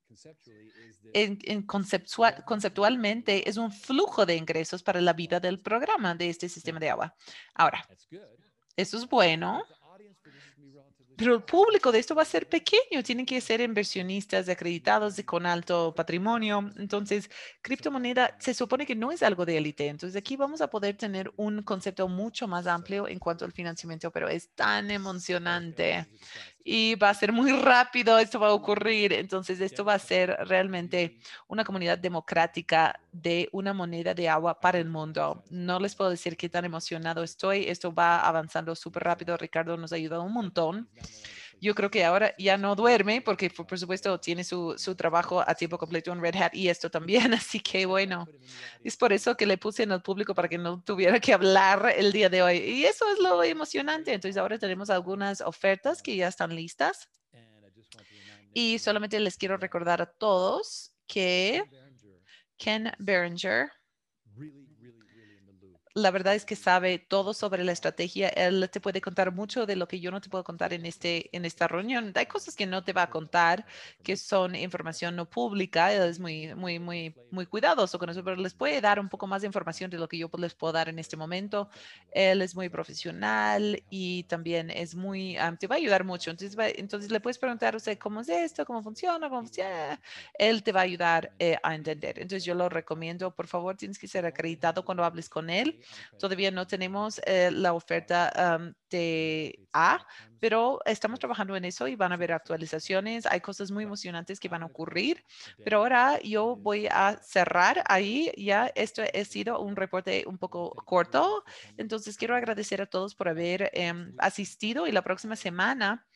en, 1.13 1.39
en 1.43 1.67
conceptua- 1.67 2.43
conceptualmente 2.45 3.47
es 3.49 3.57
un 3.57 3.71
flujo 3.71 4.25
de 4.25 4.35
ingresos 4.35 4.83
para 4.83 5.01
la 5.01 5.13
vida 5.13 5.39
del 5.39 5.59
programa 5.59 6.15
de 6.15 6.29
este 6.29 6.49
sistema 6.49 6.79
de 6.79 6.89
agua. 6.89 7.15
Ahora, 7.53 7.85
eso 8.75 8.97
es 8.97 9.07
bueno, 9.07 9.63
pero 11.17 11.35
el 11.35 11.43
público 11.43 11.91
de 11.91 11.99
esto 11.99 12.15
va 12.15 12.23
a 12.23 12.25
ser 12.25 12.49
pequeño. 12.49 13.03
Tienen 13.03 13.25
que 13.27 13.39
ser 13.41 13.61
inversionistas 13.61 14.49
acreditados 14.49 15.19
y 15.19 15.23
con 15.23 15.45
alto 15.45 15.93
patrimonio. 15.93 16.71
Entonces, 16.77 17.29
criptomoneda 17.61 18.35
se 18.39 18.55
supone 18.55 18.87
que 18.87 18.95
no 18.95 19.11
es 19.11 19.21
algo 19.21 19.45
de 19.45 19.57
élite. 19.57 19.87
Entonces, 19.87 20.17
aquí 20.17 20.35
vamos 20.35 20.61
a 20.61 20.69
poder 20.69 20.97
tener 20.97 21.31
un 21.35 21.61
concepto 21.61 22.07
mucho 22.07 22.47
más 22.47 22.65
amplio 22.65 23.07
en 23.07 23.19
cuanto 23.19 23.45
al 23.45 23.51
financiamiento, 23.51 24.09
pero 24.11 24.29
es 24.29 24.49
tan 24.55 24.89
emocionante 24.89 26.07
y 26.63 26.95
va 26.95 27.09
a 27.09 27.13
ser 27.13 27.31
muy 27.31 27.51
rápido. 27.51 28.17
Esto 28.17 28.39
va 28.39 28.47
a 28.47 28.53
ocurrir. 28.53 29.13
Entonces, 29.13 29.59
esto 29.61 29.83
va 29.83 29.95
a 29.95 29.99
ser 29.99 30.35
realmente 30.45 31.17
una 31.47 31.63
comunidad 31.63 31.97
democrática 31.97 32.99
de 33.11 33.49
una 33.51 33.73
moneda 33.73 34.13
de 34.13 34.29
agua 34.29 34.59
para 34.59 34.79
el 34.79 34.89
mundo. 34.89 35.43
No 35.49 35.79
les 35.79 35.95
puedo 35.95 36.09
decir 36.09 36.37
qué 36.37 36.49
tan 36.49 36.65
emocionado 36.65 37.23
estoy. 37.23 37.65
Esto 37.67 37.93
va 37.93 38.27
avanzando 38.27 38.75
súper 38.75 39.03
rápido. 39.03 39.37
Ricardo 39.37 39.77
nos 39.77 39.91
ha 39.91 39.95
ayudado 39.95 40.23
un 40.23 40.33
montón. 40.33 40.89
Yo 41.61 41.75
creo 41.75 41.91
que 41.91 42.03
ahora 42.03 42.33
ya 42.39 42.57
no 42.57 42.75
duerme 42.75 43.21
porque, 43.21 43.51
por 43.51 43.67
por 43.67 43.77
supuesto, 43.77 44.19
tiene 44.19 44.43
su, 44.43 44.73
su 44.77 44.95
trabajo 44.95 45.43
a 45.47 45.53
tiempo 45.53 45.77
completo 45.77 46.11
en 46.11 46.19
Red 46.19 46.35
Hat 46.35 46.55
y 46.55 46.69
esto 46.69 46.89
también. 46.89 47.33
Así 47.35 47.59
que, 47.59 47.85
bueno, 47.85 48.27
es 48.83 48.97
por 48.97 49.13
eso 49.13 49.37
que 49.37 49.45
le 49.45 49.59
puse 49.59 49.83
en 49.83 49.91
el 49.91 50.01
público 50.01 50.33
para 50.33 50.49
que 50.49 50.57
no 50.57 50.81
tuviera 50.81 51.19
que 51.19 51.33
hablar 51.33 51.93
el 51.95 52.11
día 52.11 52.29
de 52.29 52.41
hoy. 52.41 52.57
Y 52.57 52.85
eso 52.85 53.05
es 53.11 53.19
lo 53.19 53.43
emocionante. 53.43 54.11
Entonces, 54.11 54.37
ahora 54.37 54.57
tenemos 54.57 54.89
algunas 54.89 55.39
ofertas 55.41 56.01
que 56.01 56.15
ya 56.15 56.27
están 56.27 56.55
listas. 56.55 57.07
Y 58.53 58.79
solamente 58.79 59.19
les 59.19 59.37
quiero 59.37 59.55
recordar 59.57 60.01
a 60.01 60.07
todos 60.07 60.93
que 61.05 61.63
Ken 62.57 62.91
Berenger 62.97 63.69
la 65.93 66.11
verdad 66.11 66.35
es 66.35 66.45
que 66.45 66.55
sabe 66.55 66.99
todo 66.99 67.33
sobre 67.33 67.63
la 67.63 67.71
estrategia. 67.71 68.29
Él 68.29 68.69
te 68.71 68.79
puede 68.79 69.01
contar 69.01 69.31
mucho 69.33 69.65
de 69.65 69.75
lo 69.75 69.87
que 69.87 69.99
yo 69.99 70.11
no 70.11 70.21
te 70.21 70.29
puedo 70.29 70.43
contar 70.43 70.73
en, 70.73 70.85
este, 70.85 71.35
en 71.35 71.45
esta 71.45 71.67
reunión. 71.67 72.13
Hay 72.15 72.25
cosas 72.27 72.55
que 72.55 72.65
no 72.65 72.83
te 72.83 72.93
va 72.93 73.03
a 73.03 73.09
contar 73.09 73.65
que 74.03 74.15
son 74.17 74.55
información 74.55 75.15
no 75.15 75.29
pública. 75.29 75.93
Él 75.93 76.03
es 76.03 76.19
muy, 76.19 76.53
muy, 76.55 76.79
muy, 76.79 77.15
muy 77.31 77.45
cuidadoso 77.45 77.99
con 77.99 78.09
eso, 78.09 78.23
pero 78.23 78.37
les 78.37 78.53
puede 78.53 78.79
dar 78.81 78.99
un 78.99 79.09
poco 79.09 79.27
más 79.27 79.41
de 79.41 79.47
información 79.47 79.91
de 79.91 79.97
lo 79.97 80.07
que 80.07 80.17
yo 80.17 80.29
les 80.37 80.55
puedo 80.55 80.73
dar 80.73 80.89
en 80.89 80.99
este 80.99 81.17
momento. 81.17 81.69
Él 82.11 82.41
es 82.41 82.55
muy 82.55 82.69
profesional 82.69 83.83
y 83.89 84.23
también 84.23 84.69
es 84.69 84.95
muy, 84.95 85.37
te 85.59 85.67
va 85.67 85.75
a 85.75 85.77
ayudar 85.77 86.03
mucho. 86.03 86.31
Entonces, 86.31 86.57
entonces 86.77 87.11
le 87.11 87.19
puedes 87.19 87.37
preguntar, 87.37 87.75
o 87.75 87.79
sea, 87.79 87.97
¿cómo 87.97 88.21
es 88.21 88.29
esto? 88.29 88.65
¿Cómo 88.65 88.81
funciona? 88.81 89.29
¿Cómo 89.29 89.41
funciona? 89.41 89.99
Él 90.33 90.63
te 90.63 90.71
va 90.71 90.81
a 90.81 90.83
ayudar 90.83 91.33
eh, 91.39 91.57
a 91.63 91.75
entender. 91.75 92.19
Entonces, 92.19 92.45
yo 92.45 92.55
lo 92.55 92.69
recomiendo. 92.69 93.35
Por 93.35 93.47
favor, 93.47 93.75
tienes 93.77 93.99
que 93.99 94.07
ser 94.07 94.25
acreditado 94.25 94.85
cuando 94.85 95.03
hables 95.03 95.29
con 95.29 95.49
él. 95.49 95.80
Todavía 96.19 96.51
no 96.51 96.67
tenemos 96.67 97.19
eh, 97.25 97.49
la 97.51 97.73
oferta 97.73 98.31
am, 98.35 98.73
de 98.89 99.67
A, 99.73 100.05
pero 100.41 100.79
estamos 100.85 101.19
trabajando 101.19 101.55
en 101.55 101.65
eso 101.65 101.87
y 101.87 101.95
van 101.95 102.11
a 102.11 102.15
haber 102.15 102.31
actualizaciones. 102.33 103.27
Hay 103.27 103.41
cosas 103.41 103.69
muy 103.69 103.83
emocionantes 103.83 104.39
que 104.39 104.49
van 104.49 104.63
a 104.63 104.65
ocurrir. 104.65 105.23
Pero 105.63 105.77
ahora 105.77 106.19
yo 106.21 106.55
voy 106.55 106.87
a 106.89 107.19
cerrar 107.21 107.83
ahí. 107.85 108.31
Ya 108.35 108.71
esto 108.73 109.03
ha 109.03 109.23
sido 109.23 109.61
un 109.61 109.75
reporte 109.75 110.23
un 110.25 110.39
poco 110.39 110.71
corto. 110.83 111.43
Entonces 111.77 112.17
quiero 112.17 112.35
agradecer 112.35 112.81
a 112.81 112.87
todos 112.87 113.13
por 113.13 113.29
haber 113.29 113.69
em, 113.73 114.15
asistido 114.17 114.87
y 114.87 114.91
la 114.91 115.03
próxima 115.03 115.35
semana 115.35 116.07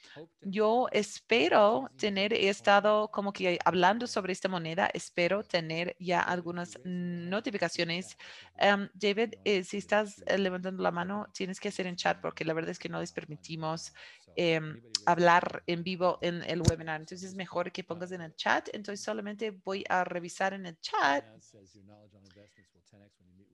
yo 0.42 0.88
espero 0.92 1.90
tener 1.98 2.34
he 2.34 2.50
estado 2.50 3.10
como 3.12 3.32
que 3.32 3.60
hablando 3.64 4.08
sobre 4.08 4.34
esta 4.34 4.50
moneda. 4.50 4.90
Espero 4.92 5.44
tener 5.44 5.96
ya 6.00 6.22
algunas 6.22 6.80
notificaciones. 6.84 8.18
Em, 8.58 8.90
David, 8.96 9.36
eh, 9.44 9.64
si 9.64 9.78
estás 9.78 10.24
eh, 10.26 10.40
levantando 10.40 10.82
la 10.82 10.92
mano, 10.92 11.28
tienes 11.32 11.60
que 11.60 11.68
hacer 11.68 11.86
en 11.86 11.96
chat 11.96 12.20
porque 12.22 12.44
la 12.44 12.54
verdad 12.54 12.72
es 12.72 12.80
que 12.80 12.90
no 12.90 13.00
les 13.00 13.12
permitimos 13.12 13.94
em, 14.36 14.82
hablar 15.06 15.64
en 15.68 15.84
vivo 15.84 16.18
en 16.22 16.44
el 16.44 16.62
webinar. 16.62 17.00
Entonces 17.02 17.30
es 17.30 17.36
mejor 17.36 17.72
que 17.72 17.84
pongas 17.84 18.12
en 18.12 18.22
el 18.22 18.36
chat. 18.36 18.70
Entonces 18.74 19.04
solamente 19.04 19.52
voy 19.52 19.84
a 19.90 20.04
revisar 20.04 20.54
en 20.54 20.66
el 20.66 20.80
chat. 20.80 21.26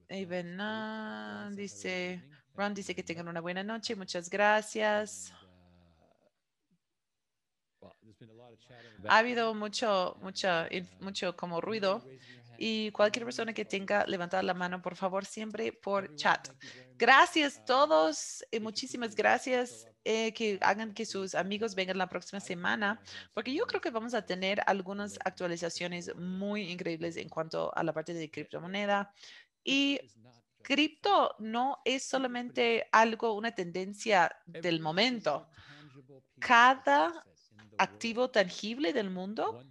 Even 0.10 0.60
ah, 0.60 1.50
dice, 1.54 2.26
Ron 2.56 2.74
dice 2.74 2.94
que 2.96 3.04
tengan 3.04 3.28
una 3.30 3.42
buena 3.42 3.64
noche. 3.64 3.96
Muchas 3.96 4.30
gracias. 4.30 5.32
Ha 9.08 9.18
habido 9.20 9.54
mucho, 9.54 10.16
mucha, 10.22 10.68
inf- 10.70 10.96
mucho 11.00 11.36
como 11.36 11.62
ruido 11.62 12.08
y 12.56 12.92
cualquier 12.92 13.26
persona 13.26 13.54
que 13.54 13.66
tenga 13.66 14.06
levantada 14.06 14.44
la 14.44 14.54
mano, 14.54 14.82
por 14.82 14.96
favor, 14.96 15.26
siempre 15.26 15.74
por 15.74 16.14
chat. 16.16 16.48
Gracias 17.02 17.66
todos 17.66 18.46
y 18.52 18.60
muchísimas 18.60 19.16
gracias. 19.16 19.88
eh, 20.04 20.32
que 20.34 20.60
hagan 20.62 20.94
que 20.94 21.04
sus 21.04 21.34
amigos 21.34 21.74
vengan 21.74 21.98
la 21.98 22.08
próxima 22.08 22.40
semana, 22.40 23.02
porque 23.34 23.56
yo 23.56 23.66
creo 23.66 23.82
que 23.82 23.90
vamos 23.90 24.14
a 24.14 24.24
tener 24.24 24.62
algunas 24.68 25.18
actualizaciones 25.26 26.16
muy 26.16 26.70
increíbles 26.72 27.18
en 27.18 27.28
cuanto 27.28 27.76
a 27.76 27.84
la 27.84 27.92
parte 27.92 28.14
de 28.14 28.30
criptomoneda. 28.30 29.12
Y 29.64 30.00
cripto 30.62 31.36
no 31.40 31.80
es 31.86 32.04
solamente 32.04 32.88
algo, 32.92 33.34
una 33.34 33.56
tendencia 33.56 34.32
del 34.46 34.80
momento. 34.80 35.50
Cada 36.40 37.26
activo 37.80 38.30
tangible 38.30 38.94
del 38.94 39.10
mundo 39.10 39.66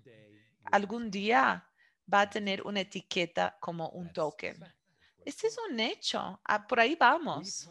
algún 0.65 1.13
día 1.13 1.65
va 2.13 2.23
a 2.23 2.31
tener 2.31 2.63
una 2.63 2.81
etiqueta 2.81 3.57
como 3.61 3.89
un 3.91 4.13
token. 4.13 4.65
Este 5.25 5.47
es 5.47 5.57
un 5.71 5.79
hecho. 5.81 6.41
Ah, 6.45 6.67
por 6.67 6.81
ahí 6.81 6.97
vamos. 6.97 7.69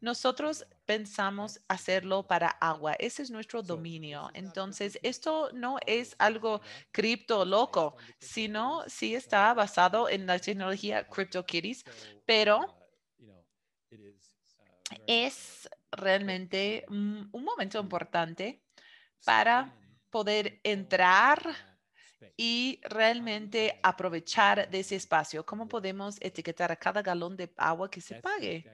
Nosotros 0.00 0.66
pensamos 0.86 1.60
hacerlo 1.68 2.26
para 2.26 2.48
agua. 2.48 2.94
Ese 2.98 3.22
es 3.22 3.30
nuestro 3.30 3.62
dominio. 3.62 4.30
Entonces, 4.32 4.98
esto 5.02 5.50
no 5.52 5.78
es 5.86 6.14
algo 6.18 6.60
cripto 6.92 7.44
loco, 7.44 7.96
sino 8.18 8.84
sí 8.86 9.14
está 9.14 9.52
basado 9.54 10.08
en 10.08 10.26
la 10.26 10.38
tecnología 10.38 11.06
CryptoKitties, 11.08 11.84
pero 12.24 12.60
es 15.06 15.68
realmente 15.90 16.84
un 16.88 17.28
un 17.32 17.44
momento 17.44 17.80
importante 17.80 18.62
para 19.24 19.74
poder 20.10 20.60
entrar 20.62 21.40
y 22.36 22.80
realmente 22.82 23.78
aprovechar 23.82 24.70
de 24.70 24.80
ese 24.80 24.96
espacio. 24.96 25.44
¿Cómo 25.44 25.68
podemos 25.68 26.16
etiquetar 26.20 26.72
a 26.72 26.76
cada 26.76 27.02
galón 27.02 27.36
de 27.36 27.52
agua 27.56 27.90
que 27.90 28.00
se 28.00 28.16
pague? 28.16 28.64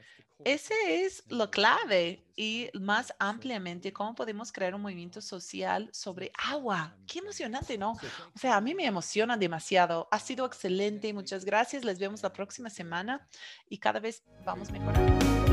Ese 0.44 1.04
es 1.04 1.24
lo 1.28 1.50
clave 1.50 2.26
y 2.36 2.68
más 2.74 3.14
ampliamente 3.18 3.92
cómo 3.92 4.14
podemos 4.14 4.52
crear 4.52 4.74
un 4.74 4.82
movimiento 4.82 5.20
social 5.20 5.88
sobre 5.92 6.32
agua. 6.36 6.96
Qué 7.06 7.20
emocionante, 7.20 7.78
¿no? 7.78 7.92
O 7.92 8.38
sea, 8.38 8.56
a 8.56 8.60
mí 8.60 8.74
me 8.74 8.84
emociona 8.84 9.36
demasiado. 9.36 10.08
Ha 10.10 10.18
sido 10.18 10.44
excelente. 10.44 11.12
Muchas 11.14 11.44
gracias. 11.44 11.84
Les 11.84 11.98
vemos 11.98 12.22
la 12.22 12.32
próxima 12.32 12.68
semana 12.68 13.26
y 13.68 13.78
cada 13.78 14.00
vez 14.00 14.24
vamos 14.44 14.70
mejorando. 14.70 15.43